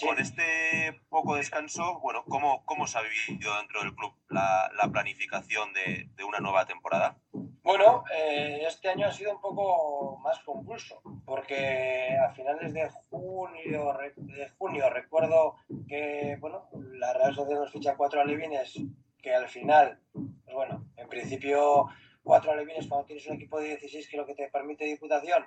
con 0.00 0.18
este 0.18 1.00
poco 1.08 1.34
descanso, 1.36 1.98
bueno, 2.00 2.24
¿cómo, 2.28 2.64
cómo 2.64 2.86
se 2.86 2.98
ha 2.98 3.02
vivido 3.02 3.56
dentro 3.56 3.82
del 3.82 3.94
club 3.94 4.12
la, 4.28 4.70
la 4.80 4.90
planificación 4.90 5.72
de, 5.72 6.08
de, 6.14 6.24
una 6.24 6.38
nueva 6.38 6.66
temporada? 6.66 7.18
Bueno, 7.62 8.04
eh, 8.14 8.62
este 8.66 8.88
año 8.88 9.06
ha 9.06 9.12
sido 9.12 9.32
un 9.34 9.40
poco 9.40 10.18
más 10.18 10.38
convulso, 10.40 11.02
porque 11.26 12.16
a 12.16 12.30
finales 12.30 12.72
de 12.72 12.88
junio, 13.10 13.94
de 14.16 14.48
junio 14.58 14.88
recuerdo 14.90 15.56
que 15.86 16.36
bueno, 16.40 16.68
la 16.92 17.12
Real 17.12 17.34
Sociedad 17.34 17.60
nos 17.60 17.72
ficha 17.72 17.96
cuatro 17.96 18.20
alevines 18.20 18.78
que 19.20 19.34
al 19.34 19.48
final, 19.48 20.00
pues 20.12 20.54
bueno, 20.54 20.87
en 21.08 21.20
principio 21.20 21.88
cuatro 22.22 22.52
alevines 22.52 22.86
cuando 22.86 23.06
tienes 23.06 23.26
un 23.26 23.36
equipo 23.36 23.58
de 23.58 23.68
16 23.68 24.08
que 24.08 24.16
lo 24.18 24.26
que 24.26 24.34
te 24.34 24.50
permite 24.50 24.84
Diputación, 24.84 25.46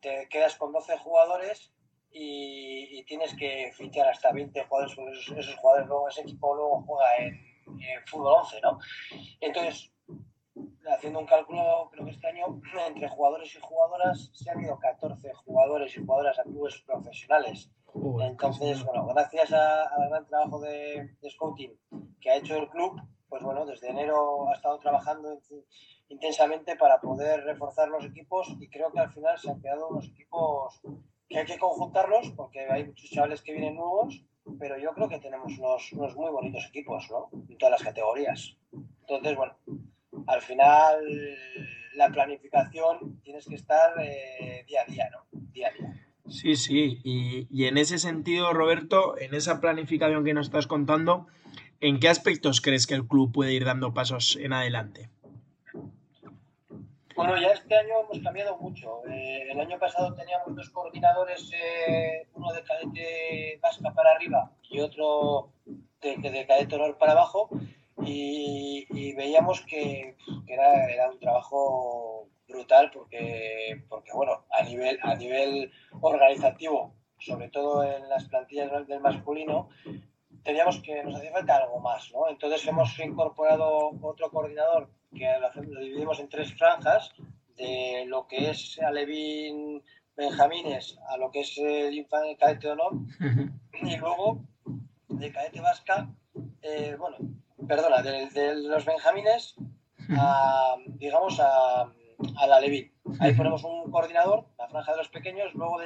te 0.00 0.28
quedas 0.28 0.56
con 0.56 0.72
12 0.72 0.98
jugadores 0.98 1.72
y, 2.10 3.04
tienes 3.04 3.34
que 3.36 3.70
fichar 3.76 4.08
hasta 4.08 4.32
20 4.32 4.64
jugadores, 4.64 4.92
esos, 4.92 5.38
esos 5.38 5.54
jugadores 5.56 5.86
luego, 5.86 6.08
ese 6.08 6.22
equipo 6.22 6.56
luego 6.56 6.82
juega 6.82 7.16
en, 7.18 7.38
fútbol 8.06 8.34
11, 8.40 8.60
¿no? 8.62 8.78
Entonces, 9.40 9.92
haciendo 10.88 11.20
un 11.20 11.26
cálculo, 11.26 11.88
creo 11.92 12.04
que 12.04 12.10
este 12.10 12.26
año 12.26 12.60
entre 12.88 13.08
jugadores 13.08 13.54
y 13.54 13.60
jugadoras 13.60 14.30
se 14.32 14.50
han 14.50 14.60
ido 14.60 14.78
14 14.78 15.32
jugadores 15.34 15.96
y 15.96 16.00
jugadoras 16.00 16.38
a 16.38 16.42
clubes 16.42 16.82
profesionales. 16.84 17.70
Entonces, 18.22 18.84
bueno, 18.84 19.06
gracias 19.06 19.52
al 19.52 20.08
gran 20.08 20.26
trabajo 20.26 20.60
de, 20.60 21.16
de, 21.20 21.30
scouting 21.30 21.78
que 22.20 22.30
ha 22.30 22.36
hecho 22.36 22.56
el 22.56 22.68
club, 22.68 23.00
pues 23.36 23.44
bueno, 23.44 23.66
desde 23.66 23.90
enero 23.90 24.48
ha 24.48 24.54
estado 24.54 24.78
trabajando 24.78 25.38
intensamente 26.08 26.74
para 26.76 26.98
poder 27.02 27.44
reforzar 27.44 27.86
los 27.90 28.02
equipos 28.06 28.48
y 28.58 28.68
creo 28.70 28.90
que 28.90 29.00
al 29.00 29.12
final 29.12 29.38
se 29.38 29.50
han 29.50 29.60
quedado 29.60 29.88
unos 29.88 30.08
equipos 30.08 30.80
que 31.28 31.40
hay 31.40 31.44
que 31.44 31.58
conjuntarlos 31.58 32.30
porque 32.30 32.60
hay 32.60 32.86
muchos 32.86 33.10
chavales 33.10 33.42
que 33.42 33.52
vienen 33.52 33.74
nuevos, 33.74 34.24
pero 34.58 34.78
yo 34.78 34.94
creo 34.94 35.10
que 35.10 35.18
tenemos 35.18 35.52
unos, 35.58 35.92
unos 35.92 36.16
muy 36.16 36.30
bonitos 36.30 36.66
equipos, 36.66 37.10
¿no? 37.10 37.28
En 37.46 37.58
todas 37.58 37.72
las 37.72 37.82
categorías. 37.82 38.56
Entonces, 39.00 39.36
bueno, 39.36 39.54
al 40.26 40.40
final 40.40 41.04
la 41.94 42.08
planificación 42.08 43.20
tienes 43.22 43.44
que 43.44 43.56
estar 43.56 43.92
eh, 44.00 44.64
día 44.66 44.80
a 44.80 44.90
día, 44.90 45.10
¿no? 45.10 45.26
Día 45.52 45.68
a 45.68 45.72
día. 45.72 45.92
Sí, 46.28 46.56
sí, 46.56 47.00
y, 47.04 47.46
y, 47.50 47.66
en 47.66 47.76
ese 47.76 47.98
sentido, 47.98 48.54
Roberto, 48.54 49.18
en 49.18 49.34
esa 49.34 49.60
planificación 49.60 50.24
que 50.24 50.34
nos 50.34 50.46
estás 50.46 50.66
contando, 50.66 51.26
¿en 51.80 52.00
qué 52.00 52.08
aspectos 52.08 52.60
crees 52.60 52.86
que 52.86 52.94
el 52.94 53.06
club 53.06 53.32
puede 53.32 53.52
ir 53.52 53.64
dando 53.64 53.92
pasos 53.94 54.36
en 54.36 54.52
adelante? 54.52 55.10
Bueno, 57.14 57.40
ya 57.40 57.48
este 57.48 57.74
año 57.74 57.94
hemos 58.04 58.22
cambiado 58.22 58.58
mucho. 58.58 59.00
Eh, 59.08 59.50
el 59.50 59.58
año 59.58 59.78
pasado 59.78 60.14
teníamos 60.14 60.54
dos 60.54 60.68
coordinadores, 60.68 61.50
eh, 61.54 62.26
uno 62.34 62.52
de 62.52 62.62
cadete 62.62 63.58
vasca 63.62 63.90
para 63.94 64.12
arriba 64.12 64.52
y 64.68 64.80
otro 64.80 65.50
de, 66.02 66.16
de 66.18 66.46
cadete 66.46 66.74
honor 66.74 66.98
para 66.98 67.12
abajo, 67.12 67.48
y, 68.04 69.14
veíamos 69.14 69.62
que, 69.62 70.16
era, 70.46 70.92
era, 70.92 71.10
un 71.10 71.18
trabajo 71.18 72.28
brutal 72.48 72.90
porque, 72.92 73.82
porque 73.88 74.12
bueno, 74.12 74.44
a 74.50 74.62
nivel, 74.62 74.98
a 75.02 75.14
nivel 75.14 75.72
organizativo, 76.00 76.94
sobre 77.18 77.48
todo 77.48 77.82
en 77.82 78.08
las 78.08 78.24
plantillas 78.24 78.86
del 78.86 79.00
masculino, 79.00 79.70
teníamos 80.46 80.78
que 80.78 81.02
nos 81.02 81.16
hacía 81.16 81.32
falta 81.32 81.56
algo 81.56 81.80
más, 81.80 82.10
¿no? 82.12 82.28
Entonces 82.30 82.64
hemos 82.68 82.96
incorporado 83.00 83.90
otro 84.00 84.30
coordinador 84.30 84.88
que 85.12 85.26
lo 85.40 85.80
dividimos 85.80 86.20
en 86.20 86.28
tres 86.28 86.54
franjas, 86.54 87.12
de 87.56 88.04
lo 88.06 88.28
que 88.28 88.50
es 88.50 88.78
Alevín 88.78 89.82
Benjamines 90.16 90.98
a 91.08 91.16
lo 91.16 91.30
que 91.32 91.40
es 91.40 91.58
el 91.58 92.06
cadete 92.38 92.68
de 92.68 92.72
honor, 92.72 92.92
y 93.82 93.96
luego 93.96 94.44
de 95.08 95.32
cadete 95.32 95.60
vasca, 95.60 96.08
eh, 96.62 96.94
bueno, 96.96 97.16
perdona, 97.66 98.02
de, 98.02 98.54
los 98.54 98.84
Benjamines 98.84 99.56
a, 100.16 100.76
digamos, 100.86 101.40
a, 101.40 101.82
a 101.82 102.46
la 102.46 102.56
Alevín. 102.56 102.92
Ahí 103.18 103.34
ponemos 103.34 103.64
un 103.64 103.90
coordinador, 103.90 104.46
la 104.58 104.68
franja 104.68 104.92
de 104.92 104.98
los 104.98 105.08
pequeños, 105.08 105.52
luego 105.54 105.80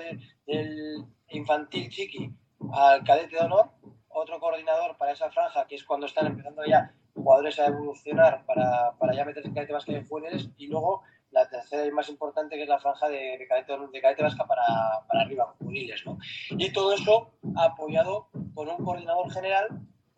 del 0.47 1.07
infantil 1.31 1.89
chiqui 1.89 2.31
al 2.73 3.03
cadete 3.05 3.37
de 3.37 3.43
honor, 3.43 3.71
otro 4.11 4.39
coordinador 4.41 4.97
para 4.97 5.13
esa 5.13 5.31
franja, 5.31 5.67
que 5.67 5.77
es 5.77 5.85
cuando 5.85 6.07
están 6.07 6.27
empezando 6.27 6.65
ya 6.65 6.93
jugadores 7.15 7.59
a 7.59 7.67
evolucionar 7.67 8.45
para, 8.47 8.93
para 8.99 9.15
ya 9.15 9.25
meterse 9.25 9.49
en 9.49 9.55
cadete 9.55 9.73
vasca 9.73 9.93
en 9.93 10.07
juveniles, 10.07 10.51
y 10.57 10.67
luego 10.69 11.03
la 11.31 11.49
tercera 11.49 11.87
y 11.87 11.93
más 11.93 12.09
importante 12.09 12.57
que 12.57 12.63
es 12.63 12.69
la 12.69 12.81
franja 12.81 13.09
de, 13.09 13.39
de, 13.39 13.47
cadete, 13.47 13.73
de 13.93 14.01
cadete 14.01 14.23
vasca 14.23 14.47
para, 14.47 14.65
para 15.07 15.23
arriba, 15.23 15.55
juveniles, 15.59 16.05
¿no? 16.05 16.19
Y 16.51 16.73
todo 16.73 16.93
eso 16.93 17.33
apoyado 17.57 18.29
con 18.55 18.69
un 18.69 18.85
coordinador 18.85 19.31
general 19.31 19.69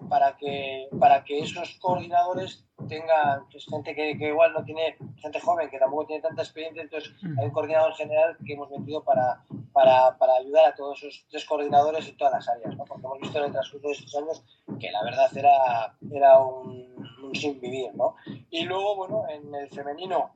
para 0.08 0.36
que, 0.36 0.88
para 0.98 1.24
que 1.24 1.40
esos 1.40 1.78
coordinadores 1.80 2.66
tengan 2.92 3.46
pues, 3.50 3.64
gente 3.64 3.94
que, 3.94 4.18
que, 4.18 4.28
igual 4.28 4.52
no 4.52 4.62
tiene, 4.64 4.96
gente 5.16 5.40
joven 5.40 5.70
que 5.70 5.78
tampoco 5.78 6.06
tiene 6.06 6.22
tanta 6.22 6.42
experiencia, 6.42 6.82
entonces 6.82 7.12
mm. 7.22 7.38
hay 7.38 7.46
un 7.46 7.50
coordinador 7.52 7.94
general 7.94 8.36
que 8.44 8.52
hemos 8.52 8.70
metido 8.70 9.02
para, 9.02 9.42
para, 9.72 10.18
para 10.18 10.34
ayudar 10.34 10.66
a 10.66 10.74
todos 10.74 11.02
esos 11.02 11.24
tres 11.30 11.44
coordinadores 11.46 12.06
en 12.06 12.16
todas 12.18 12.34
las 12.34 12.48
áreas, 12.48 12.76
¿no? 12.76 12.84
porque 12.84 13.06
hemos 13.06 13.20
visto 13.20 13.38
en 13.38 13.44
el 13.44 13.52
transcurso 13.52 13.88
de 13.88 13.94
estos 13.94 14.14
años 14.14 14.44
que 14.78 14.90
la 14.90 15.02
verdad 15.04 15.36
era, 15.36 15.96
era 16.10 16.38
un, 16.38 17.08
un 17.22 17.34
sin 17.34 17.58
vivir. 17.60 17.94
¿no? 17.94 18.14
Y 18.50 18.64
luego, 18.64 18.96
bueno, 18.96 19.24
en 19.30 19.54
el 19.54 19.68
femenino 19.70 20.30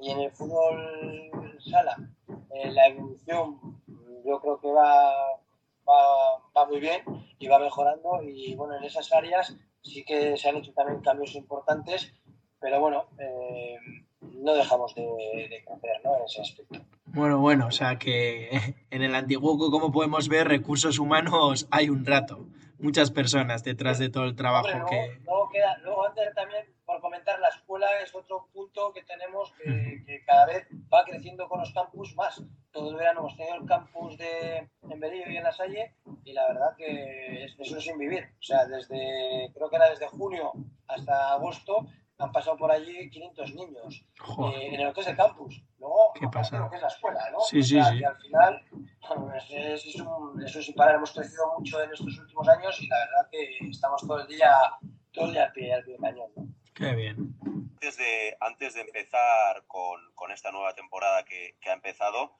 y 0.00 0.10
en 0.10 0.20
el 0.20 0.30
fútbol 0.32 1.30
sala, 1.60 1.96
eh, 2.50 2.70
la 2.72 2.88
evolución 2.88 3.58
yo 4.24 4.38
creo 4.40 4.60
que 4.60 4.70
va, 4.70 5.14
va, 5.88 6.38
va 6.54 6.66
muy 6.66 6.80
bien 6.80 7.02
y 7.38 7.48
va 7.48 7.58
mejorando 7.58 8.22
y 8.22 8.54
bueno, 8.54 8.76
en 8.76 8.84
esas 8.84 9.10
áreas 9.12 9.56
sí 9.84 10.04
que 10.04 10.36
se 10.36 10.48
han 10.48 10.56
hecho 10.56 10.72
también 10.72 11.00
cambios 11.00 11.34
importantes, 11.34 12.12
pero 12.60 12.80
bueno, 12.80 13.06
eh, 13.18 13.76
no 14.20 14.54
dejamos 14.54 14.94
de, 14.94 15.02
de 15.02 15.64
crecer 15.64 16.00
¿no? 16.02 16.16
en 16.16 16.24
ese 16.24 16.40
aspecto. 16.40 16.80
Bueno, 17.06 17.38
bueno, 17.38 17.66
o 17.66 17.70
sea 17.70 17.98
que 17.98 18.50
en 18.90 19.02
el 19.02 19.14
antiguo, 19.14 19.58
como 19.70 19.92
podemos 19.92 20.28
ver, 20.28 20.48
recursos 20.48 20.98
humanos 20.98 21.68
hay 21.70 21.90
un 21.90 22.04
rato, 22.04 22.46
muchas 22.78 23.10
personas 23.10 23.62
detrás 23.62 23.98
de 23.98 24.08
todo 24.08 24.24
el 24.24 24.34
trabajo 24.34 24.68
Hombre, 24.68 24.80
luego, 24.80 24.90
que... 24.90 25.24
Luego, 25.24 25.50
queda, 25.50 25.78
luego 25.78 26.06
antes 26.06 26.34
también, 26.34 26.64
por 26.86 27.00
comentar, 27.00 27.38
la 27.38 27.48
escuela 27.48 27.86
es 28.02 28.14
otro 28.14 28.48
punto 28.52 28.92
que 28.92 29.02
tenemos 29.02 29.52
que, 29.52 30.02
que 30.06 30.24
cada 30.24 30.46
vez 30.46 30.66
va 30.92 31.04
creciendo 31.04 31.48
con 31.48 31.60
los 31.60 31.72
campus 31.72 32.14
más. 32.16 32.42
Todo 32.74 32.90
el 32.90 32.96
verano 32.96 33.20
hemos 33.20 33.36
tenido 33.36 33.54
el 33.54 33.66
campus 33.66 34.18
de 34.18 34.68
en 34.82 35.00
Berillo 35.00 35.30
y 35.30 35.36
en 35.36 35.44
La 35.44 35.52
Salle 35.52 35.94
y 36.24 36.32
la 36.32 36.48
verdad 36.48 36.76
que 36.76 37.44
es, 37.44 37.54
eso 37.56 37.78
es 37.78 37.84
sin 37.84 37.96
vivir. 37.96 38.24
O 38.40 38.42
sea, 38.42 38.66
desde, 38.66 39.52
creo 39.54 39.70
que 39.70 39.76
era 39.76 39.90
desde 39.90 40.08
junio 40.08 40.52
hasta 40.88 41.34
agosto 41.34 41.86
han 42.18 42.32
pasado 42.32 42.56
por 42.56 42.72
allí 42.72 43.08
500 43.10 43.54
niños 43.54 44.04
eh, 44.54 44.70
en 44.72 44.84
lo 44.84 44.92
que 44.92 45.02
es 45.02 45.06
el 45.06 45.16
campus. 45.16 45.62
Luego, 45.78 46.12
¿Qué 46.18 46.26
pasa? 46.26 46.58
lo 46.58 46.70
que 46.70 46.76
es 46.76 46.82
la 46.82 46.88
escuela, 46.88 47.30
¿no? 47.30 47.40
Sí, 47.40 47.62
sí, 47.62 47.78
o 47.78 47.82
sea, 47.82 47.92
sí. 47.92 47.98
que 48.00 48.06
al 48.06 48.16
final, 48.16 48.62
pues, 48.70 49.44
es, 49.50 49.86
es 49.86 50.00
un, 50.00 50.42
eso 50.42 50.58
es 50.58 50.66
sin 50.66 50.74
parar. 50.74 50.96
Hemos 50.96 51.12
crecido 51.12 51.54
mucho 51.56 51.80
en 51.80 51.92
estos 51.92 52.18
últimos 52.18 52.48
años 52.48 52.80
y 52.80 52.88
la 52.88 52.98
verdad 52.98 53.30
que 53.30 53.68
estamos 53.68 54.02
todo 54.06 54.20
el 54.20 54.26
día, 54.26 54.52
todo 55.12 55.26
el 55.26 55.32
día 55.32 55.44
al 55.44 55.52
pie, 55.52 55.74
al 55.74 55.84
pie 55.84 55.92
del 55.92 56.02
cañón. 56.02 56.30
¿no? 56.34 56.46
Qué 56.74 56.92
bien. 56.94 57.36
Antes 57.44 57.96
de, 57.98 58.36
antes 58.40 58.74
de 58.74 58.80
empezar 58.80 59.64
con, 59.66 60.00
con 60.14 60.32
esta 60.32 60.50
nueva 60.50 60.74
temporada 60.74 61.24
que, 61.24 61.56
que 61.60 61.70
ha 61.70 61.74
empezado, 61.74 62.32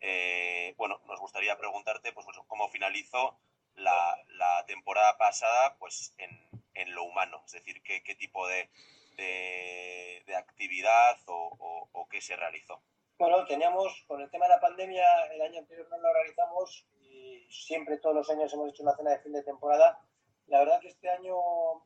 eh, 0.00 0.74
bueno, 0.76 1.00
nos 1.06 1.20
gustaría 1.20 1.56
preguntarte 1.58 2.12
pues, 2.12 2.26
cómo 2.46 2.68
finalizó 2.68 3.38
la, 3.74 4.16
la, 4.28 4.64
temporada 4.66 5.16
pasada 5.18 5.76
pues, 5.78 6.14
en, 6.18 6.30
en, 6.74 6.94
lo 6.94 7.04
humano, 7.04 7.42
es 7.46 7.52
decir, 7.52 7.82
qué, 7.82 8.02
qué 8.02 8.14
tipo 8.14 8.46
de, 8.48 8.70
de, 9.16 10.22
de 10.26 10.36
actividad 10.36 11.18
o, 11.26 11.56
o, 11.58 11.88
o, 11.92 12.08
qué 12.08 12.20
se 12.20 12.36
realizó. 12.36 12.82
Bueno, 13.18 13.44
teníamos, 13.44 14.04
con 14.06 14.22
el 14.22 14.30
tema 14.30 14.46
de 14.46 14.54
la 14.54 14.60
pandemia, 14.60 15.04
el 15.32 15.42
año 15.42 15.58
anterior 15.58 15.86
no 15.90 15.98
lo 15.98 16.12
realizamos 16.14 16.86
y 17.02 17.46
siempre 17.50 17.98
todos 17.98 18.16
los 18.16 18.30
años 18.30 18.52
hemos 18.54 18.70
hecho 18.70 18.82
una 18.82 18.96
cena 18.96 19.10
de 19.10 19.20
fin 19.20 19.32
de 19.32 19.42
temporada. 19.42 20.00
La 20.46 20.60
verdad 20.60 20.80
que 20.80 20.88
este 20.88 21.10
año 21.10 21.36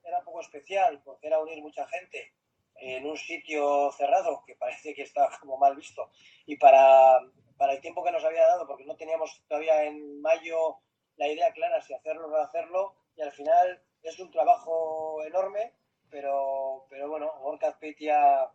era 0.05 0.21
un 0.21 0.25
poco 0.25 0.41
especial 0.41 1.03
porque 1.05 1.27
era 1.27 1.41
unir 1.41 1.61
mucha 1.61 1.87
gente 1.89 2.33
en 2.77 3.07
un 3.07 3.17
sitio 3.17 3.91
cerrado 3.93 4.43
que 4.47 4.55
parece 4.57 4.95
que 4.95 5.03
estaba 5.03 5.37
como 5.41 5.59
mal 5.59 5.77
visto 5.77 6.11
y 6.47 6.57
para, 6.57 7.19
para 7.57 7.73
el 7.75 7.81
tiempo 7.81 8.03
que 8.05 8.13
nos 8.13 8.25
había 8.25 8.47
dado, 8.47 8.67
porque 8.67 8.85
no 8.85 8.97
teníamos 8.97 9.43
todavía 9.49 9.85
en 9.85 10.21
mayo 10.21 10.79
la 11.17 11.29
idea 11.29 11.53
clara 11.53 11.81
si 11.81 11.95
hacerlo 11.95 12.27
o 12.27 12.31
no 12.31 12.37
hacerlo, 12.37 12.95
y 13.17 13.23
al 13.23 13.33
final 13.33 13.83
es 14.03 14.19
un 14.19 14.31
trabajo 14.31 15.23
enorme, 15.25 15.73
pero, 16.11 16.87
pero 16.89 17.09
bueno, 17.09 17.33
Gorka 17.41 17.79
Pitia 17.79 18.51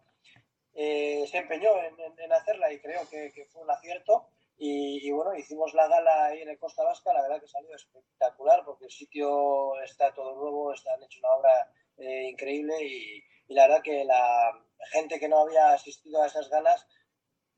eh, 0.74 1.26
se 1.28 1.38
empeñó 1.38 1.78
en, 1.78 2.00
en, 2.00 2.20
en, 2.20 2.32
hacerla 2.32 2.72
y 2.72 2.80
creo 2.80 3.08
que, 3.10 3.32
que 3.34 3.46
fue 3.48 3.64
un 3.64 3.72
acierto. 3.72 4.30
Y, 4.58 5.08
y, 5.08 5.12
bueno, 5.12 5.34
hicimos 5.36 5.74
la 5.74 5.88
gala 5.88 6.26
ahí 6.26 6.42
en 6.42 6.50
el 6.50 6.60
Costa 6.60 6.84
Vasca, 6.84 7.14
la 7.14 7.22
verdad 7.22 7.40
que 7.40 7.48
salió 7.48 7.74
espectacular 7.74 8.64
porque 8.66 8.86
el 8.86 8.92
sitio 8.92 9.80
está 9.82 10.14
todo 10.14 10.36
nuevo, 10.36 10.74
está, 10.74 10.94
han 10.94 11.04
hecho 11.04 11.20
una 11.20 11.34
obra 11.34 11.72
eh, 11.98 12.30
increíble 12.30 12.76
y, 12.84 13.24
y, 13.48 13.54
la 13.54 13.68
verdad 13.68 13.82
que 13.82 14.04
la 14.04 14.52
gente 14.92 15.18
que 15.18 15.30
no 15.30 15.40
había 15.40 15.72
asistido 15.72 16.22
a 16.22 16.28
esas 16.28 16.50
galas, 16.50 16.86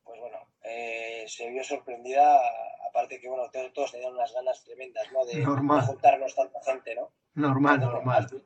pues 0.04 0.20
bueno, 0.20 0.38
eh, 0.62 1.24
se 1.28 1.48
vio 1.50 1.62
sorprendida, 1.64 2.40
aparte 2.88 3.20
que 3.20 3.28
bueno, 3.28 3.50
todos, 3.50 3.72
todos 3.72 3.92
tenían 3.92 4.14
unas 4.14 4.32
ganas 4.32 4.62
tremendas, 4.64 5.10
¿no? 5.12 5.24
De, 5.24 5.36
de, 5.36 5.44
juntarnos 5.44 6.34
tanta 6.34 6.62
gente, 6.62 6.94
¿no? 6.94 7.10
Normal, 7.34 7.80
normal. 7.80 8.26
Al, 8.30 8.42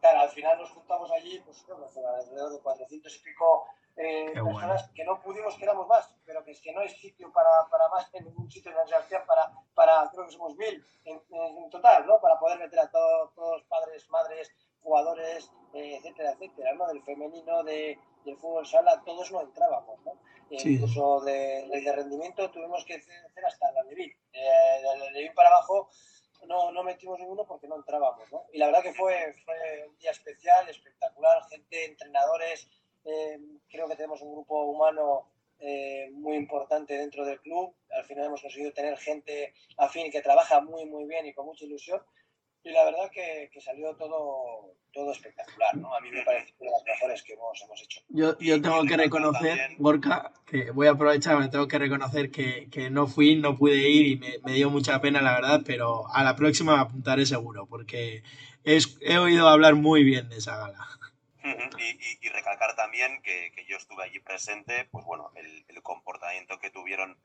claro, 0.00 0.20
al 0.20 0.30
final 0.30 0.58
nos 0.58 0.70
juntamos 0.70 1.10
allí, 1.12 1.40
pues 1.44 1.58
fue 1.64 1.74
alrededor 1.74 2.52
de 2.52 2.60
400 2.60 3.16
y 3.16 3.18
pico 3.20 3.66
eh, 3.96 4.30
personas 4.32 4.82
bueno. 4.82 4.94
que 4.94 5.04
no 5.04 5.20
pudimos, 5.20 5.54
que 5.56 5.64
éramos 5.64 5.86
más, 5.86 6.08
pero 6.24 6.42
que 6.44 6.52
es 6.52 6.60
que 6.60 6.72
no 6.72 6.80
hay 6.80 6.88
sitio 6.88 7.30
para, 7.30 7.50
para 7.70 7.88
más 7.88 8.08
en 8.14 8.24
ningún 8.24 8.50
sitio 8.50 8.70
en 8.70 8.78
la 8.78 8.86
Sebastián 8.86 9.22
para, 9.26 9.52
para, 9.74 10.08
creo 10.10 10.24
que 10.26 10.32
somos 10.32 10.56
mil 10.56 10.82
en, 11.04 11.20
en, 11.30 11.70
total, 11.70 12.06
¿no? 12.06 12.18
Para 12.20 12.38
poder 12.38 12.58
meter 12.58 12.78
a 12.80 12.90
todo, 12.90 13.32
todos 13.34 13.62
padres, 13.64 14.08
madres, 14.08 14.50
jugadores, 14.82 15.50
eh, 15.74 15.96
etcétera, 15.96 16.32
etcétera, 16.32 16.72
¿no? 16.74 16.86
Del 16.86 17.02
femenino, 17.02 17.62
de, 17.64 17.98
del 18.24 18.36
fútbol 18.38 18.66
sala, 18.66 19.02
todos 19.04 19.30
no 19.30 19.42
entrábamos, 19.42 20.00
¿no? 20.04 20.12
Sí. 20.58 20.74
Incluso 20.74 21.20
de, 21.20 21.66
de, 21.68 21.92
rendimiento 21.92 22.50
tuvimos 22.50 22.84
que 22.84 22.94
hacer 22.94 23.44
hasta 23.46 23.72
la 23.72 23.82
Levin. 23.84 24.10
Eh, 24.32 24.80
de 24.82 24.98
la 24.98 25.10
Levin 25.10 25.32
para 25.34 25.48
abajo 25.48 25.88
no, 26.46 26.70
no 26.72 26.82
metimos 26.82 27.18
ninguno 27.18 27.46
porque 27.46 27.68
no 27.68 27.76
entrábamos, 27.76 28.30
¿no? 28.30 28.44
Y 28.52 28.58
la 28.58 28.66
verdad 28.66 28.82
que 28.82 28.94
fue, 28.94 29.32
fue 29.44 29.86
un 29.88 29.96
día 29.98 30.10
especial, 30.10 30.68
espectacular, 30.68 31.42
gente, 31.48 31.84
entrenadores, 31.84 32.68
eh, 33.04 33.38
creo 33.68 33.88
que 33.88 33.96
tenemos 33.96 34.20
un 34.22 34.32
grupo 34.32 34.64
humano 34.64 35.32
eh, 35.58 36.10
muy 36.12 36.36
importante 36.36 36.96
dentro 36.96 37.24
del 37.24 37.40
club. 37.40 37.74
Al 37.90 38.04
final 38.04 38.26
hemos 38.26 38.42
conseguido 38.42 38.72
tener 38.72 38.96
gente 38.98 39.54
afín 39.76 40.10
que 40.10 40.22
trabaja 40.22 40.60
muy, 40.60 40.86
muy 40.86 41.04
bien 41.06 41.26
y 41.26 41.34
con 41.34 41.46
mucha 41.46 41.64
ilusión. 41.64 42.00
Y 42.64 42.70
la 42.70 42.84
verdad 42.84 43.10
que, 43.10 43.50
que 43.52 43.60
salió 43.60 43.94
todo, 43.96 44.76
todo 44.92 45.10
espectacular, 45.10 45.76
¿no? 45.76 45.94
A 45.96 46.00
mí 46.00 46.10
me 46.10 46.22
parece 46.22 46.54
una 46.60 46.70
de 46.70 46.76
las 46.76 46.84
mejores 46.84 47.22
que 47.22 47.32
hemos, 47.32 47.60
hemos 47.60 47.82
hecho. 47.82 48.00
Yo, 48.08 48.38
yo 48.38 48.62
tengo 48.62 48.84
que 48.84 48.96
reconocer, 48.96 49.58
Gorka, 49.78 50.32
que 50.46 50.70
voy 50.70 50.86
a 50.86 50.92
aprovechar, 50.92 51.38
me 51.38 51.48
tengo 51.48 51.66
que 51.66 51.78
reconocer 51.78 52.30
que, 52.30 52.68
que 52.70 52.88
no 52.88 53.08
fui, 53.08 53.34
no 53.34 53.56
pude 53.56 53.88
ir 53.88 54.06
y 54.06 54.16
me, 54.16 54.38
me, 54.44 54.52
dio 54.52 54.70
mucha 54.70 55.00
pena, 55.00 55.20
la 55.20 55.34
verdad, 55.34 55.62
pero 55.66 56.06
a 56.14 56.22
la 56.22 56.36
próxima 56.36 56.76
me 56.76 56.82
apuntaré 56.82 57.26
seguro, 57.26 57.66
porque 57.66 58.22
es, 58.62 58.96
he 59.00 59.18
oído 59.18 59.48
hablar 59.48 59.74
muy 59.74 60.04
bien 60.04 60.28
de 60.28 60.36
esa 60.36 60.56
gala. 60.56 60.86
y, 61.42 62.28
recalcar 62.28 62.76
también 62.76 63.22
que, 63.22 63.50
yo 63.68 63.76
estuve 63.76 64.04
allí 64.04 64.20
presente, 64.20 64.86
pues 64.90 65.04
bueno, 65.04 65.32
el, 65.36 65.82
comportamiento 65.82 66.60
que 66.60 66.70
tuvieron 66.70 67.18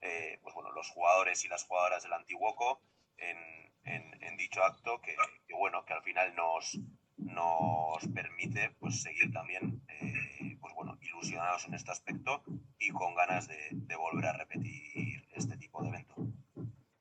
eh, 0.00 0.38
pues 0.42 0.54
bueno, 0.54 0.72
los 0.72 0.88
jugadores 0.88 1.44
y 1.44 1.48
las 1.48 1.64
jugadoras 1.64 2.02
del 2.02 2.14
Antiguoco 2.14 2.80
en, 3.18 3.67
en, 3.94 4.36
dicho 4.36 4.62
acto, 4.62 5.00
que, 5.02 5.16
bueno, 5.54 5.84
que 5.84 5.94
al 5.94 6.02
final 6.02 6.34
nos, 6.36 6.78
nos 7.16 8.06
permite 8.14 8.70
pues 8.78 9.02
seguir 9.02 9.32
también 9.32 9.82
eh, 9.88 10.56
pues 10.60 10.72
bueno, 10.74 10.96
ilusionados 11.00 11.66
en 11.66 11.74
este 11.74 11.90
aspecto 11.90 12.42
y 12.78 12.90
con 12.90 13.16
ganas 13.16 13.48
de, 13.48 13.56
de 13.72 13.96
volver 13.96 14.26
a 14.26 14.32
repetir 14.34 15.26
este 15.34 15.56
tipo 15.56 15.82
de 15.82 15.88
evento. 15.88 16.14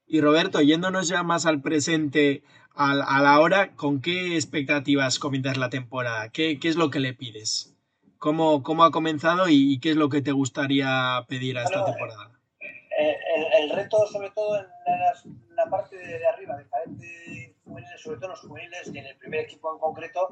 Y 0.08 0.22
Roberto, 0.22 0.62
yéndonos 0.62 1.10
ya 1.10 1.22
más 1.22 1.46
al 1.46 1.62
presente, 1.62 2.42
a, 2.78 3.22
la 3.22 3.40
hora, 3.40 3.72
¿con 3.76 4.02
qué 4.02 4.36
expectativas 4.36 5.20
comienzas 5.20 5.58
la 5.58 5.70
temporada? 5.70 6.30
¿Qué, 6.30 6.60
es 6.62 6.76
lo 6.76 6.90
que 6.90 7.00
le 7.00 7.14
pides? 7.14 7.76
¿Cómo, 8.18 8.64
¿Cómo, 8.64 8.84
ha 8.84 8.92
comenzado 8.92 9.50
y, 9.50 9.80
qué 9.80 9.92
es 9.92 9.96
lo 9.96 10.10
que 10.10 10.22
te 10.22 10.32
gustaría 10.32 11.26
pedir 11.28 11.58
a 11.58 11.64
esta 11.64 11.86
temporada? 11.86 12.32
Eh, 13.00 13.18
el, 13.60 13.70
reto, 13.70 14.08
sobre 14.08 14.30
todo 14.32 14.58
en 14.58 15.56
la, 15.56 15.70
parte 15.70 15.98
de, 15.98 16.28
arriba, 16.28 16.28
de 16.28 16.28
juveniles, 16.28 16.37
sobre 17.98 18.18
todo 18.18 18.30
los 18.30 18.42
juveniles 18.42 18.90
y 18.94 18.98
en 18.98 19.06
el 19.06 19.18
primer 19.18 19.42
equipo 19.42 19.74
en 19.74 19.80
concreto, 19.80 20.30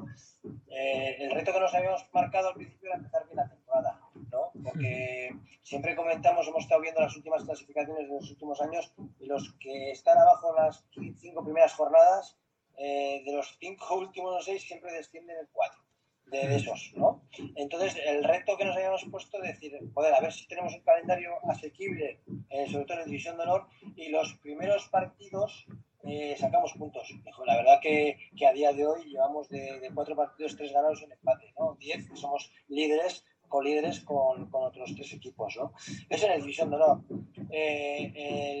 eh, 0.68 1.16
el 1.20 1.30
reto 1.30 1.52
que 1.52 1.60
nos 1.60 1.74
habíamos 1.74 2.06
marcado 2.12 2.48
al 2.48 2.54
principio 2.54 2.88
era 2.88 2.98
empezar 2.98 3.24
bien 3.26 3.36
la 3.36 3.48
temporada, 3.48 4.00
¿no? 4.30 4.50
Porque 4.62 5.34
siempre 5.62 5.96
comentamos, 5.96 6.46
hemos 6.48 6.62
estado 6.62 6.80
viendo 6.80 7.00
las 7.00 7.16
últimas 7.16 7.44
clasificaciones 7.44 8.08
de 8.08 8.14
los 8.14 8.30
últimos 8.30 8.60
años 8.60 8.92
y 9.18 9.26
los 9.26 9.54
que 9.60 9.90
están 9.90 10.18
abajo 10.18 10.50
en 10.50 10.64
las 10.64 10.84
cinco 11.20 11.44
primeras 11.44 11.72
jornadas, 11.74 12.38
eh, 12.78 13.22
de 13.24 13.32
los 13.32 13.56
cinco 13.58 13.96
últimos 13.96 14.44
seis 14.44 14.62
siempre 14.62 14.92
descienden 14.92 15.38
el 15.38 15.48
cuatro 15.52 15.80
de, 16.26 16.56
esos, 16.56 16.92
¿no? 16.96 17.22
Entonces, 17.54 17.96
el 18.04 18.24
reto 18.24 18.56
que 18.56 18.64
nos 18.64 18.76
habíamos 18.76 19.04
puesto 19.10 19.42
es 19.42 19.54
decir, 19.54 19.78
poder 19.94 20.12
a 20.14 20.20
ver 20.20 20.32
si 20.32 20.46
tenemos 20.48 20.74
un 20.74 20.82
calendario 20.82 21.32
asequible, 21.48 22.20
eh, 22.50 22.66
sobre 22.70 22.84
todo 22.84 23.00
en 23.00 23.06
División 23.06 23.36
de 23.36 23.44
Honor, 23.44 23.66
y 23.94 24.08
los 24.08 24.34
primeros 24.34 24.88
partidos 24.88 25.66
eh, 26.06 26.36
sacamos 26.38 26.72
puntos. 26.74 27.08
La 27.44 27.56
verdad 27.56 27.78
que, 27.82 28.16
que, 28.36 28.46
a 28.46 28.52
día 28.52 28.72
de 28.72 28.86
hoy 28.86 29.04
llevamos 29.04 29.48
de, 29.48 29.80
de 29.80 29.90
cuatro 29.94 30.16
partidos, 30.16 30.56
tres 30.56 30.72
ganados 30.72 31.02
en 31.02 31.12
empate, 31.12 31.52
¿no? 31.58 31.76
Diez, 31.78 32.06
somos 32.14 32.50
líderes, 32.68 33.24
colíderes 33.48 34.00
con, 34.00 34.50
con 34.50 34.64
otros 34.64 34.94
tres 34.94 35.12
equipos, 35.12 35.56
¿no? 35.56 35.72
Eso 36.08 36.26
en 36.26 36.32
el 36.32 36.40
División 36.40 36.70
de 36.70 36.76
Honor. 36.76 37.02
Eh, 37.50 38.12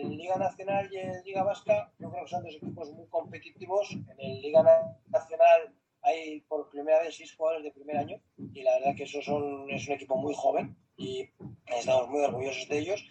en 0.02 0.16
Liga 0.16 0.36
Nacional 0.36 0.88
y 0.92 0.98
en 0.98 1.22
Liga 1.24 1.42
Vasca, 1.42 1.92
yo 1.98 2.10
creo 2.10 2.24
que 2.24 2.30
son 2.30 2.44
dos 2.44 2.54
equipos 2.54 2.92
muy 2.92 3.06
competitivos. 3.08 3.90
En 3.92 4.20
el 4.20 4.42
Liga 4.42 4.62
Nacional 5.08 5.74
hay 6.02 6.40
por 6.42 6.68
primera 6.70 7.00
vez 7.00 7.16
seis 7.16 7.34
jugadores 7.34 7.64
de 7.64 7.72
primer 7.72 7.96
año 7.96 8.20
y 8.54 8.62
la 8.62 8.74
verdad 8.78 8.94
que 8.96 9.04
eso 9.04 9.20
son, 9.22 9.68
es 9.70 9.86
un 9.88 9.94
equipo 9.94 10.16
muy 10.16 10.34
joven 10.34 10.76
y 10.96 11.28
estamos 11.66 12.08
muy 12.08 12.20
orgullosos 12.20 12.68
de 12.68 12.78
ellos 12.78 13.04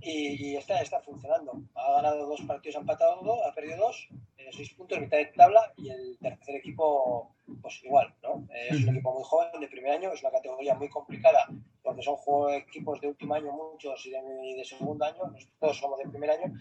y, 0.00 0.56
está, 0.56 0.80
está 0.80 1.00
funcionando. 1.00 1.60
Ha 1.74 1.92
ganado 1.92 2.26
dos 2.26 2.40
partidos, 2.42 2.76
ha 2.76 2.80
empatado 2.80 3.22
dos, 3.22 3.38
ha 3.46 3.54
perdido 3.54 3.78
dos, 3.78 4.08
eh, 4.38 4.50
seis 4.52 4.72
puntos, 4.74 5.00
mitad 5.00 5.18
de 5.18 5.26
tabla 5.26 5.72
y 5.76 5.90
el 5.90 6.18
tercer 6.18 6.56
equipo 6.56 7.34
pues 7.62 7.82
igual, 7.84 8.12
¿no? 8.22 8.46
Es 8.70 8.82
un 8.82 8.88
equipo 8.88 9.12
muy 9.14 9.22
joven, 9.24 9.60
de 9.60 9.68
primer 9.68 9.92
año, 9.92 10.12
es 10.12 10.20
una 10.22 10.32
categoría 10.32 10.74
muy 10.74 10.88
complicada 10.88 11.48
porque 11.86 12.02
son 12.02 12.16
equipos 12.52 13.00
de 13.00 13.06
último 13.06 13.34
año 13.34 13.52
muchos 13.52 14.04
y 14.06 14.10
de, 14.10 14.64
segundo 14.64 15.04
año, 15.04 15.22
nosotros 15.24 15.78
somos 15.78 15.98
de 16.00 16.08
primer 16.08 16.30
año, 16.30 16.52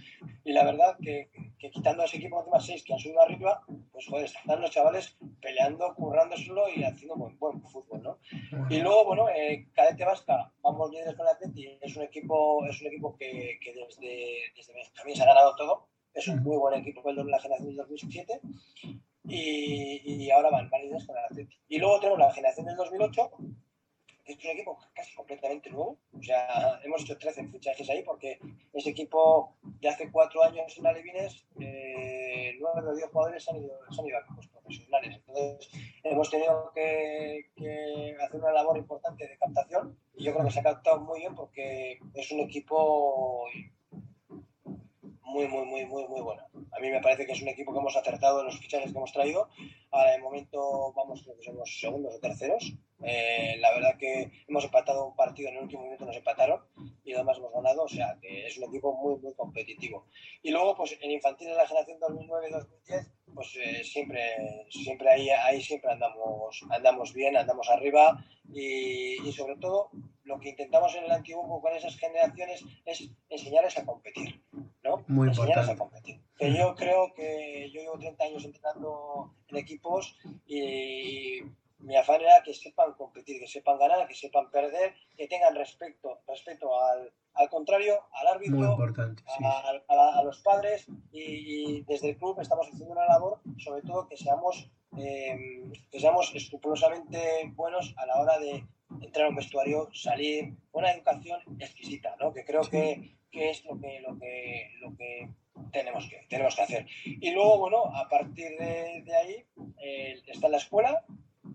y 0.43 0.53
la 0.53 0.63
verdad 0.63 0.95
que, 1.01 1.29
quitando 1.57 2.03
a 2.03 2.05
ese 2.05 2.17
equipo 2.17 2.35
de 2.35 2.41
últimas 2.41 2.65
seis 2.65 2.83
que 2.83 2.93
han 2.93 2.99
subido 2.99 3.21
arriba, 3.21 3.63
pues 3.91 4.05
joder, 4.07 4.25
están 4.25 4.61
los 4.61 4.69
chavales 4.69 5.17
peleando, 5.41 5.95
currándoselo 5.95 6.69
y 6.69 6.83
haciendo 6.83 7.15
buen, 7.15 7.39
buen 7.39 7.59
fútbol, 7.63 8.03
¿no? 8.03 8.19
Y 8.69 8.81
luego, 8.81 9.05
bueno, 9.05 9.29
eh, 9.29 9.67
Cadete 9.73 10.05
Vasca, 10.05 10.53
vamos 10.61 10.91
líderes 10.91 11.15
con 11.15 11.25
la 11.25 11.31
Atleti, 11.31 11.79
es 11.81 11.97
un 11.97 12.03
equipo, 12.03 12.63
es 12.67 12.79
un 12.81 12.87
equipo 12.87 13.17
que, 13.17 13.57
que 13.63 13.73
desde, 13.73 14.53
desde 14.55 14.73
también 14.95 15.17
se 15.17 15.23
ha 15.23 15.25
ganado 15.25 15.55
todo, 15.55 15.87
es 16.13 16.27
un 16.27 16.43
muy 16.43 16.57
buen 16.57 16.79
equipo 16.79 17.09
el 17.09 17.15
de 17.15 17.23
la 17.25 17.39
generación 17.39 17.69
del 17.69 17.77
2007 17.77 18.41
y, 19.27 20.29
ahora 20.29 20.51
van, 20.51 20.69
van 20.69 20.81
líderes 20.81 21.05
con 21.05 21.17
el 21.17 21.23
Atleti. 21.23 21.57
Y 21.67 21.79
luego 21.79 21.99
tenemos 21.99 22.19
la 22.19 22.31
generación 22.31 22.67
del 22.67 22.75
2008 22.75 23.31
es 24.25 24.43
un 24.43 24.51
equipo 24.51 24.77
casi 24.93 25.13
completamente 25.13 25.69
nuevo. 25.69 25.99
O 26.17 26.23
sea, 26.23 26.79
hemos 26.83 27.01
hecho 27.03 27.17
13 27.17 27.47
fichajes 27.47 27.89
ahí 27.89 28.03
porque 28.03 28.39
ese 28.73 28.89
equipo 28.89 29.55
de 29.63 29.89
hace 29.89 30.11
cuatro 30.11 30.43
años 30.43 30.75
en 30.77 30.87
Alevines, 30.87 31.45
eh, 31.59 32.55
nueve 32.59 32.89
de 32.89 32.97
10 32.97 33.09
jugadores 33.11 33.49
han 33.49 33.57
ido, 33.57 33.79
han 33.87 34.05
ido 34.05 34.17
a 34.17 34.21
equipos 34.21 34.47
profesionales. 34.47 35.15
Entonces, 35.15 35.69
hemos 36.03 36.29
tenido 36.29 36.71
que, 36.73 37.51
que, 37.55 38.15
hacer 38.19 38.39
una 38.39 38.51
labor 38.51 38.77
importante 38.77 39.27
de 39.27 39.37
captación 39.37 39.97
y 40.15 40.25
yo 40.25 40.33
creo 40.33 40.45
que 40.45 40.51
se 40.51 40.59
ha 40.59 40.63
captado 40.63 41.01
muy 41.01 41.19
bien 41.19 41.35
porque 41.35 41.99
es 42.13 42.31
un 42.31 42.39
equipo 42.39 43.47
muy, 45.35 45.47
muy, 45.47 45.65
muy, 45.65 45.85
muy, 45.85 46.07
muy 46.07 46.21
bueno. 46.21 46.43
A 46.71 46.79
mí 46.79 46.89
me 46.89 47.01
parece 47.01 47.25
que 47.25 47.33
es 47.33 47.41
un 47.41 47.49
equipo 47.49 47.73
que 47.73 47.79
hemos 47.79 47.95
acertado 47.95 48.39
en 48.39 48.45
los 48.45 48.57
fichajes 48.57 48.91
que 48.91 48.97
hemos 48.97 49.11
traído. 49.11 49.49
Ahora, 49.91 50.11
de 50.11 50.19
momento, 50.19 50.93
vamos, 50.95 51.23
creo 51.23 51.35
que 51.35 51.43
somos 51.43 51.79
segundos 51.79 52.15
o 52.15 52.19
terceros. 52.19 52.73
Eh, 53.07 53.57
la 53.59 53.71
verdad 53.75 53.97
que 53.99 54.31
hemos 54.47 54.63
empatado 54.65 55.05
un 55.07 55.15
partido, 55.15 55.49
en 55.49 55.57
el 55.57 55.63
último 55.63 55.83
minuto 55.83 56.05
nos 56.05 56.15
empataron 56.15 56.61
y 57.03 57.13
además 57.13 57.37
hemos 57.37 57.53
ganado, 57.53 57.83
o 57.83 57.87
sea 57.87 58.17
que 58.19 58.47
es 58.47 58.57
un 58.57 58.63
equipo 58.63 58.95
muy, 58.95 59.17
muy 59.21 59.33
competitivo. 59.35 60.07
Y 60.41 60.49
luego, 60.49 60.75
pues 60.75 60.97
en 60.99 61.11
infantil 61.11 61.49
de 61.49 61.55
la 61.55 61.67
generación 61.67 61.99
2009-2010, 61.99 63.11
pues 63.35 63.55
eh, 63.57 63.83
siempre, 63.83 64.65
siempre 64.71 65.09
ahí, 65.09 65.29
ahí 65.29 65.61
siempre 65.61 65.91
andamos, 65.91 66.63
andamos 66.71 67.13
bien, 67.13 67.37
andamos 67.37 67.69
arriba 67.69 68.25
y, 68.51 69.21
y 69.27 69.31
sobre 69.33 69.57
todo 69.57 69.91
lo 70.23 70.39
que 70.39 70.49
intentamos 70.49 70.95
en 70.95 71.03
el 71.03 71.11
antiguo 71.11 71.61
con 71.61 71.75
esas 71.75 71.95
generaciones 71.97 72.63
es 72.85 73.07
enseñarles 73.29 73.77
a 73.77 73.85
competir, 73.85 74.41
¿no? 74.83 75.03
Muy 75.07 75.27
enseñarles 75.27 75.69
a 75.69 75.77
competir. 75.77 76.19
Que 76.37 76.51
yo 76.53 76.73
creo 76.73 77.13
que 77.13 77.69
yo 77.71 77.81
llevo 77.81 77.99
30 77.99 78.23
años 78.23 78.45
entrenando 78.45 79.35
en 79.49 79.57
equipos 79.57 80.17
y 80.47 81.41
mi 81.85 81.95
afán 81.95 82.21
era 82.21 82.41
que 82.43 82.53
sepan 82.53 82.93
competir, 82.93 83.39
que 83.39 83.47
sepan 83.47 83.77
ganar, 83.77 84.07
que 84.07 84.15
sepan 84.15 84.49
perder, 84.49 84.93
que 85.15 85.27
tengan 85.27 85.55
respeto, 85.55 86.19
respeto 86.27 86.67
al, 86.81 87.13
al 87.35 87.49
contrario, 87.49 88.01
al 88.11 88.27
árbitro, 88.27 88.77
a, 89.89 90.23
los 90.23 90.39
padres 90.41 90.87
y, 91.11 91.81
desde 91.83 92.09
el 92.09 92.17
club 92.17 92.39
estamos 92.39 92.67
haciendo 92.67 92.93
una 92.93 93.05
labor, 93.05 93.39
sobre 93.59 93.83
todo 93.83 94.07
que 94.07 94.17
seamos, 94.17 94.69
em, 94.97 95.71
que 95.91 95.99
seamos 95.99 96.33
escrupulosamente 96.33 97.51
buenos 97.53 97.93
a 97.97 98.05
la 98.07 98.19
hora 98.19 98.39
de 98.39 98.65
entrar 99.01 99.27
a 99.27 99.29
un 99.29 99.35
vestuario, 99.35 99.89
salir, 99.93 100.55
una 100.71 100.91
educación 100.91 101.39
exquisita, 101.59 102.15
¿no? 102.19 102.33
que 102.33 102.43
creo 102.45 102.61
que, 102.61 103.15
que, 103.31 103.51
es 103.51 103.63
lo 103.65 103.79
que, 103.79 103.99
lo 103.99 104.17
que, 104.17 104.71
lo 104.81 104.95
que 104.95 105.29
tenemos 105.71 106.07
que, 106.09 106.25
tenemos 106.29 106.55
que 106.55 106.61
hacer. 106.63 106.87
Y 107.03 107.31
luego, 107.31 107.59
bueno, 107.59 107.85
a 107.95 108.07
partir 108.09 108.57
de, 108.57 109.03
de 109.05 109.15
ahí 109.15 109.45
eh, 109.83 110.21
está 110.27 110.47
la 110.47 110.57
escuela, 110.57 111.03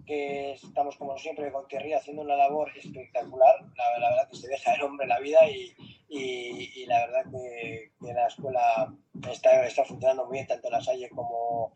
que 0.06 0.52
estamos 0.52 0.96
como 0.96 1.16
siempre 1.18 1.50
con 1.52 1.66
Thierry 1.68 1.92
haciendo 1.92 2.22
una 2.22 2.36
labor 2.36 2.70
espectacular. 2.76 3.56
La, 3.76 4.08
verdad 4.08 4.28
que 4.28 4.36
se 4.36 4.48
deja 4.48 4.74
el 4.74 4.82
hombre 4.82 5.06
la 5.06 5.20
vida 5.20 5.38
y, 5.48 5.74
y, 6.08 6.86
la 6.86 7.06
verdad 7.06 7.30
que, 7.30 7.92
la 8.00 8.26
escuela 8.26 8.94
está, 9.30 9.66
está 9.66 9.84
funcionando 9.84 10.26
muy 10.26 10.34
bien, 10.34 10.46
tanto 10.46 10.68
en 10.68 10.72
la 10.72 10.80
Salle 10.80 11.08
como, 11.10 11.74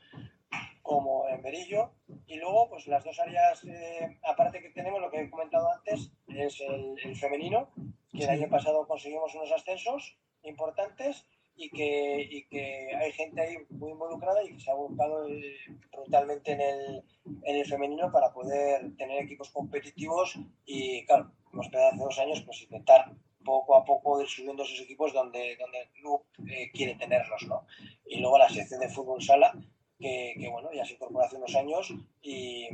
como 0.83 1.29
en 1.29 1.43
Berillo. 1.43 1.93
Y 2.27 2.37
luego, 2.37 2.69
pues 2.69 2.87
las 2.87 3.05
dos 3.05 3.19
áreas, 3.19 3.65
eh, 3.65 4.19
aparte 4.23 4.61
que 4.61 4.71
tenemos, 4.71 5.01
lo 5.01 5.11
que 5.11 5.21
he 5.21 5.31
comentado 5.31 5.69
antes, 5.73 6.13
es 6.29 6.61
el, 6.61 7.17
femenino, 7.17 7.71
que 8.13 8.25
el 8.25 8.31
año 8.31 8.49
pasado 8.49 8.87
conseguimos 8.87 9.35
unos 9.35 9.53
ascensos 9.53 10.19
importantes 10.43 11.27
y 11.57 11.71
que, 11.71 12.29
y 12.31 12.45
que 12.47 12.95
hay 12.97 13.13
gente 13.13 13.41
ahí 13.41 13.57
muy 13.71 13.93
involucrada 13.93 14.43
y 14.43 14.55
que 14.55 14.61
se 14.61 14.71
ha 14.71 14.75
buscado 14.75 15.29
eh, 15.29 15.57
brutalmente 15.93 16.53
en 16.53 16.61
el, 16.61 17.05
en 17.43 17.57
el 17.57 17.67
femenino 17.67 18.11
para 18.11 18.33
poder 18.33 18.97
tener 18.97 19.23
equipos 19.23 19.51
competitivos 19.51 20.39
y 20.65 21.05
claro, 21.07 21.31
hemos 21.53 21.69
pedido 21.69 21.89
hace 21.89 21.99
dos 21.99 22.19
años 22.19 22.43
pues 22.43 22.63
intentar 22.63 23.13
poco 23.45 23.77
a 23.77 23.85
poco 23.85 24.21
ir 24.21 24.29
subiendo 24.29 24.63
esos 24.63 24.81
equipos 24.81 25.13
donde, 25.13 25.57
donde 25.57 25.81
el 25.83 25.89
club 25.91 26.23
eh, 26.49 26.71
quiere 26.73 26.95
tenerlos, 26.95 27.43
¿no? 27.47 27.67
Y 28.07 28.21
luego 28.21 28.39
la 28.39 28.49
sección 28.49 28.81
de 28.81 28.89
fútbol 28.89 29.23
sala, 29.23 29.53
que, 29.99 30.35
que, 30.39 30.49
bueno, 30.49 30.71
ya 30.73 30.85
se 30.85 30.95
incorporó 30.95 31.25
hace 31.25 31.37
unos 31.37 31.55
años 31.55 31.93
y, 32.23 32.67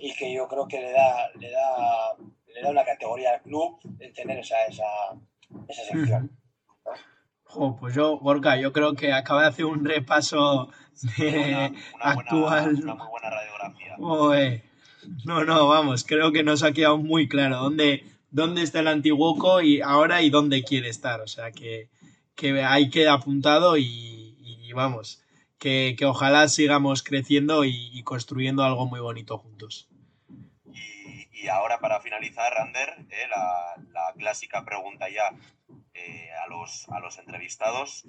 y, 0.00 0.12
que 0.18 0.32
yo 0.32 0.48
creo 0.48 0.66
que 0.66 0.80
le 0.80 0.90
da, 0.90 1.30
le 1.38 1.50
da, 1.50 2.16
le 2.46 2.62
da 2.62 2.70
una 2.70 2.84
categoría 2.84 3.34
al 3.34 3.42
club 3.42 3.78
el 4.00 4.12
tener 4.12 4.40
esa, 4.40 4.66
esa, 4.66 4.84
esa 5.68 5.84
sección 5.84 6.30
pues 7.80 7.94
yo, 7.94 8.18
Gorka, 8.18 8.56
yo 8.56 8.72
creo 8.72 8.94
que 8.94 9.12
acaba 9.12 9.42
de 9.42 9.48
hacer 9.48 9.64
un 9.64 9.84
repaso 9.84 10.70
actual. 12.00 12.74
una 12.74 12.94
muy 12.94 13.08
buena 13.08 13.30
radiografía. 13.30 13.96
No, 15.24 15.44
no, 15.44 15.68
vamos, 15.68 16.04
creo 16.04 16.32
que 16.32 16.42
nos 16.42 16.62
ha 16.62 16.72
quedado 16.72 16.98
muy 16.98 17.28
claro 17.28 17.56
dónde, 17.56 18.04
dónde 18.30 18.62
está 18.62 18.80
el 18.80 18.88
Antiguoco 18.88 19.62
y 19.62 19.80
ahora 19.80 20.22
y 20.22 20.30
dónde 20.30 20.62
quiere 20.64 20.88
estar. 20.88 21.20
O 21.20 21.26
sea 21.26 21.50
que, 21.50 21.88
que 22.34 22.62
ahí 22.62 22.90
queda 22.90 23.14
apuntado 23.14 23.78
y, 23.78 24.70
vamos, 24.74 25.22
que, 25.58 25.96
ojalá 26.04 26.48
sigamos 26.48 27.02
creciendo 27.02 27.64
y, 27.64 28.02
construyendo 28.02 28.62
algo 28.64 28.86
muy 28.86 29.00
bonito 29.00 29.38
juntos. 29.38 29.88
Y 31.32 31.46
ahora 31.48 31.78
para 31.78 32.00
finalizar, 32.00 32.52
Ander, 32.58 32.96
eh, 33.10 33.28
la, 33.30 33.82
la, 33.92 34.12
clásica 34.18 34.64
pregunta 34.64 35.08
ya 35.08 35.30
eh, 36.06 36.30
a, 36.44 36.46
los, 36.48 36.88
a 36.90 37.00
los 37.00 37.18
entrevistados. 37.18 38.04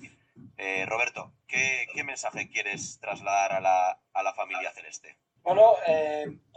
Eh, 0.58 0.86
Roberto, 0.86 1.32
¿qué, 1.48 1.88
¿qué, 1.94 2.04
mensaje 2.04 2.50
quieres 2.50 3.00
trasladar 3.00 3.54
a 3.54 3.60
la, 3.60 4.00
a 4.14 4.24
la 4.24 4.34
familia 4.34 4.72
celeste? 4.72 5.18
Bueno, 5.44 5.76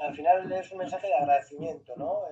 al 0.00 0.14
final 0.14 0.52
es 0.52 0.70
un 0.72 0.78
mensaje 0.78 1.06
de 1.06 1.14
agradecimiento, 1.14 1.94
¿no? 1.96 2.22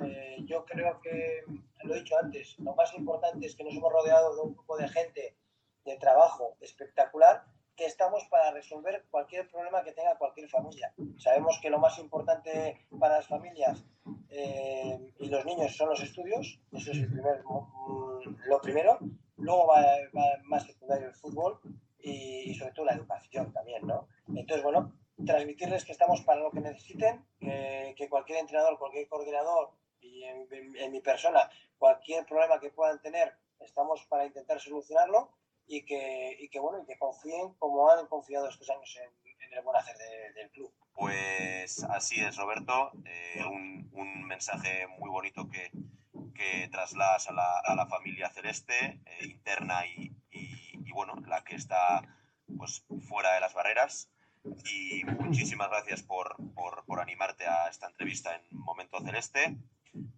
yo 0.44 0.64
creo 0.64 1.00
que, 1.00 1.44
lo 1.84 1.94
he 1.94 2.00
dicho 2.00 2.16
antes, 2.18 2.58
lo 2.58 2.74
más 2.74 2.92
importante 2.94 3.46
es 3.46 3.54
que 3.54 3.64
nos 3.64 3.74
hemos 3.74 3.92
rodeado 3.92 4.34
de 4.34 4.42
un 4.42 4.54
grupo 4.54 4.76
de 4.76 4.88
gente 4.88 5.36
de 5.84 5.96
trabajo 5.96 6.56
espectacular 6.60 7.44
que 7.80 7.86
estamos 7.86 8.22
para 8.28 8.50
resolver 8.50 9.06
cualquier 9.10 9.48
problema 9.48 9.82
que 9.82 9.92
tenga 9.92 10.18
cualquier 10.18 10.50
familia. 10.50 10.92
Sabemos 11.16 11.58
que 11.62 11.70
lo 11.70 11.78
más 11.78 11.98
importante 11.98 12.84
para 12.98 13.16
las 13.16 13.26
familias 13.26 13.82
eh, 14.28 15.14
y 15.18 15.30
los 15.30 15.46
niños 15.46 15.74
son 15.74 15.88
los 15.88 16.02
estudios, 16.02 16.60
eso 16.72 16.90
es 16.90 16.98
el 16.98 17.10
primer, 17.10 17.42
mm, 17.42 18.36
lo 18.44 18.60
primero. 18.60 18.98
Luego 19.38 19.68
va, 19.68 19.82
más 20.42 20.66
secundario 20.66 21.08
el 21.08 21.14
fútbol 21.14 21.58
y, 21.98 22.54
sobre 22.54 22.72
todo 22.72 22.84
la 22.84 22.96
educación 22.96 23.50
también, 23.50 23.86
¿no? 23.86 24.08
Entonces, 24.28 24.62
bueno, 24.62 24.92
transmitirles 25.24 25.86
que 25.86 25.92
estamos 25.92 26.20
para 26.20 26.42
lo 26.42 26.50
que 26.50 26.60
necesiten, 26.60 27.24
que, 27.40 28.08
cualquier 28.10 28.40
entrenador, 28.40 28.78
cualquier 28.78 29.08
coordinador 29.08 29.70
y 30.02 30.24
en 30.24 30.92
mi 30.92 31.00
persona, 31.00 31.48
cualquier 31.78 32.26
problema 32.26 32.60
que 32.60 32.72
puedan 32.72 33.00
tener, 33.00 33.32
estamos 33.58 34.04
para 34.06 34.26
intentar 34.26 34.60
solucionarlo 34.60 35.30
y 35.70 35.84
que, 35.84 36.36
y 36.40 36.48
que, 36.48 36.58
bueno, 36.58 36.82
y 36.82 36.86
que 36.86 36.98
confíen 36.98 37.54
como 37.54 37.88
han 37.92 38.04
confiado 38.08 38.48
estos 38.48 38.68
años 38.70 38.98
en, 39.04 39.52
el 39.52 39.62
buen 39.62 39.76
hacer 39.76 39.96
del 40.34 40.50
club. 40.50 40.72
Pues 40.94 41.84
así 41.84 42.20
es, 42.20 42.36
Roberto. 42.36 42.92
Eh, 43.04 43.44
un, 43.44 43.88
un, 43.92 44.24
mensaje 44.26 44.86
muy 44.98 45.10
bonito 45.10 45.48
que, 45.48 45.70
que 46.34 46.68
trasladas 46.68 47.28
a 47.28 47.32
la, 47.32 47.58
a 47.64 47.74
la, 47.74 47.86
familia 47.86 48.30
celeste, 48.30 49.00
eh, 49.06 49.26
interna 49.26 49.86
y, 49.86 50.12
y, 50.30 50.92
bueno, 50.92 51.14
la 51.26 51.42
que 51.44 51.54
está 51.54 52.02
pues, 52.56 52.84
fuera 53.08 53.34
de 53.34 53.40
las 53.40 53.54
barreras. 53.54 54.10
Y 54.72 55.04
muchísimas 55.04 55.68
gracias 55.68 56.02
por, 56.02 56.36
por, 56.54 56.84
por 56.84 57.00
animarte 57.00 57.46
a 57.46 57.68
esta 57.68 57.86
entrevista 57.86 58.34
en 58.34 58.42
Momento 58.50 59.00
Celeste. 59.00 59.56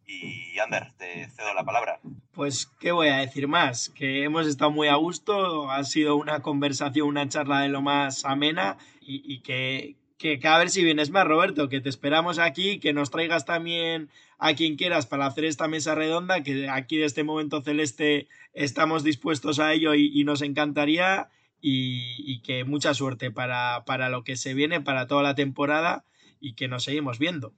Y 0.06 0.58
Ander, 0.58 0.92
te 0.96 1.28
cedo 1.28 1.52
la 1.52 1.64
palabra. 1.64 2.00
Pues, 2.32 2.66
¿qué 2.80 2.92
voy 2.92 3.08
a 3.08 3.18
decir 3.18 3.46
más? 3.46 3.90
Que 3.90 4.24
hemos 4.24 4.46
estado 4.46 4.70
muy 4.70 4.88
a 4.88 4.94
gusto, 4.94 5.70
ha 5.70 5.84
sido 5.84 6.16
una 6.16 6.40
conversación, 6.40 7.06
una 7.06 7.28
charla 7.28 7.60
de 7.60 7.68
lo 7.68 7.82
más 7.82 8.24
amena 8.24 8.78
y, 9.02 9.40
que, 9.40 9.96
que, 10.16 10.40
a 10.42 10.56
ver 10.56 10.70
si 10.70 10.82
vienes 10.82 11.10
más, 11.10 11.26
Roberto, 11.26 11.68
que 11.68 11.82
te 11.82 11.90
esperamos 11.90 12.38
aquí, 12.38 12.78
que 12.78 12.94
nos 12.94 13.10
traigas 13.10 13.44
también 13.44 14.08
a 14.38 14.54
quien 14.54 14.76
quieras 14.76 15.04
para 15.06 15.26
hacer 15.26 15.44
esta 15.44 15.68
mesa 15.68 15.94
redonda, 15.94 16.42
que 16.42 16.70
aquí 16.70 16.96
de 16.96 17.04
este 17.04 17.22
momento 17.22 17.60
celeste 17.60 18.28
estamos 18.54 19.04
dispuestos 19.04 19.58
a 19.58 19.74
ello 19.74 19.94
y, 19.94 20.24
nos 20.24 20.40
encantaría 20.40 21.28
y, 21.60 22.14
y, 22.18 22.40
que 22.40 22.64
mucha 22.64 22.94
suerte 22.94 23.30
para, 23.30 23.84
para 23.84 24.08
lo 24.08 24.24
que 24.24 24.36
se 24.36 24.54
viene, 24.54 24.80
para 24.80 25.06
toda 25.06 25.22
la 25.22 25.34
temporada 25.34 26.06
y 26.40 26.54
que 26.54 26.66
nos 26.66 26.84
seguimos 26.84 27.18
viendo. 27.18 27.52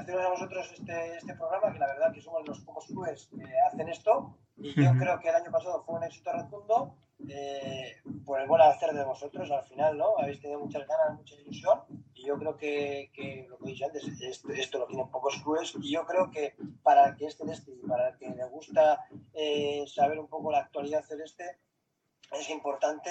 Agradeceros 0.00 0.26
a 0.26 0.30
vosotros 0.30 0.72
este, 0.72 1.16
este 1.16 1.34
programa, 1.34 1.72
que 1.72 1.78
la 1.78 1.86
verdad 1.88 2.12
que 2.12 2.22
somos 2.22 2.48
los 2.48 2.60
pocos 2.60 2.86
clubes 2.86 3.28
que 3.36 3.44
hacen 3.66 3.86
esto. 3.88 4.34
Y 4.56 4.72
yo 4.72 4.92
creo 4.98 5.20
que 5.20 5.28
el 5.28 5.34
año 5.34 5.50
pasado 5.50 5.82
fue 5.84 5.96
un 5.96 6.04
éxito 6.04 6.32
rotundo 6.32 6.94
eh, 7.28 7.96
por 8.24 8.40
el 8.40 8.48
buen 8.48 8.62
hacer 8.62 8.94
de 8.94 9.04
vosotros 9.04 9.50
al 9.50 9.64
final, 9.66 9.98
¿no? 9.98 10.16
Habéis 10.18 10.40
tenido 10.40 10.60
muchas 10.60 10.86
ganas, 10.86 11.18
mucha 11.18 11.34
ilusión. 11.34 11.80
Y 12.14 12.24
yo 12.26 12.38
creo 12.38 12.56
que, 12.56 13.10
que 13.12 13.46
lo 13.50 13.58
que 13.58 13.64
he 13.64 13.72
dicho 13.72 13.84
antes, 13.84 14.04
esto, 14.22 14.78
lo 14.78 14.86
tienen 14.86 15.10
pocos 15.10 15.36
clubes. 15.42 15.74
Y 15.82 15.92
yo 15.92 16.06
creo 16.06 16.30
que 16.30 16.54
para 16.82 17.08
el 17.08 17.16
que 17.16 17.26
es 17.26 17.36
celeste 17.36 17.72
y 17.72 17.86
para 17.86 18.08
el 18.08 18.16
que 18.16 18.30
le 18.30 18.44
gusta 18.46 19.04
eh, 19.34 19.84
saber 19.86 20.18
un 20.18 20.28
poco 20.28 20.50
la 20.50 20.60
actualidad 20.60 21.04
celeste, 21.04 21.58
es 22.32 22.48
importante 22.48 23.10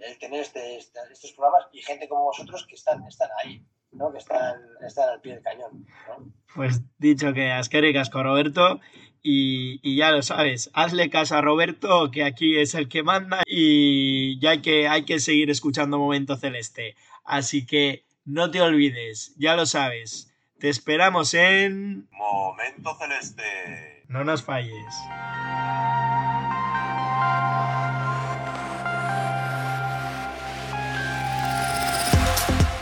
el, 0.00 0.18
tener 0.18 0.40
este, 0.40 0.78
este, 0.78 0.98
estos 1.12 1.32
programas 1.32 1.68
y 1.72 1.82
gente 1.82 2.08
como 2.08 2.24
vosotros 2.24 2.66
que 2.66 2.76
están, 2.76 3.06
están 3.06 3.28
ahí 3.42 3.62
que 4.12 4.18
están, 4.18 4.56
al 5.12 5.20
pie 5.20 5.34
del 5.34 5.42
cañón. 5.42 5.86
Pues 6.54 6.82
dicho 6.98 7.32
que 7.32 7.50
Asquere 7.50 7.92
casco 7.92 8.22
Roberto, 8.22 8.80
y, 9.22 9.80
y, 9.82 9.96
ya 9.96 10.12
lo 10.12 10.22
sabes, 10.22 10.70
hazle 10.72 11.10
caso 11.10 11.36
a 11.36 11.42
Roberto, 11.42 12.10
que 12.10 12.24
aquí 12.24 12.58
es 12.58 12.74
el 12.74 12.88
que 12.88 13.02
manda, 13.02 13.42
y 13.46 14.40
ya 14.40 14.50
hay 14.50 14.62
que, 14.62 14.88
hay 14.88 15.04
que 15.04 15.20
seguir 15.20 15.50
escuchando 15.50 15.98
Momento 15.98 16.36
Celeste. 16.36 16.96
Así 17.24 17.66
que 17.66 18.06
no 18.24 18.50
te 18.50 18.62
olvides, 18.62 19.34
ya 19.36 19.56
lo 19.56 19.66
sabes, 19.66 20.34
te 20.58 20.68
esperamos 20.68 21.34
en... 21.34 22.08
Momento 22.12 22.96
Celeste. 22.98 24.04
No 24.08 24.24
nos 24.24 24.42
falles. 24.42 24.94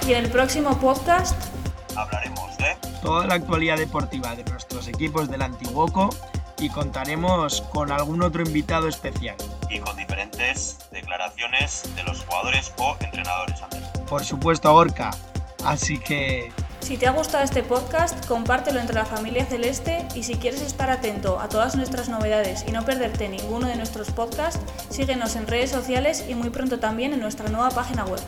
Y 0.09 0.15
en 0.15 0.25
el 0.25 0.31
próximo 0.31 0.75
podcast 0.81 1.37
hablaremos 1.95 2.57
de 2.57 2.75
toda 3.03 3.27
la 3.27 3.35
actualidad 3.35 3.77
deportiva 3.77 4.35
de 4.35 4.43
nuestros 4.45 4.89
equipos 4.89 5.29
del 5.29 5.43
Antiguoco 5.43 6.09
y 6.59 6.71
contaremos 6.71 7.61
con 7.75 7.93
algún 7.93 8.23
otro 8.23 8.43
invitado 8.43 8.89
especial. 8.89 9.37
Y 9.69 9.81
con 9.81 9.95
diferentes 9.99 10.79
declaraciones 10.93 11.95
de 11.95 12.05
los 12.05 12.25
jugadores 12.25 12.73
o 12.79 12.97
entrenadores. 13.01 13.61
Por 14.09 14.25
supuesto, 14.25 14.75
Orca. 14.75 15.11
Así 15.67 15.99
que... 15.99 16.51
Si 16.81 16.97
te 16.97 17.07
ha 17.07 17.11
gustado 17.11 17.45
este 17.45 17.63
podcast, 17.63 18.25
compártelo 18.25 18.81
entre 18.81 18.95
la 18.95 19.05
familia 19.05 19.45
celeste 19.45 20.09
y 20.15 20.23
si 20.23 20.37
quieres 20.37 20.63
estar 20.63 20.89
atento 20.89 21.39
a 21.39 21.51
todas 21.51 21.77
nuestras 21.77 22.09
novedades 22.09 22.65
y 22.67 22.73
no 22.73 22.83
perderte 22.83 23.29
ninguno 23.29 23.67
de 23.67 23.77
nuestros 23.77 24.11
podcasts, 24.11 24.61
síguenos 24.89 25.37
en 25.37 25.47
redes 25.47 25.71
sociales 25.71 26.25
y 26.27 26.35
muy 26.35 26.49
pronto 26.49 26.79
también 26.79 27.13
en 27.13 27.21
nuestra 27.21 27.51
nueva 27.51 27.69
página 27.69 28.07
web. 28.07 28.23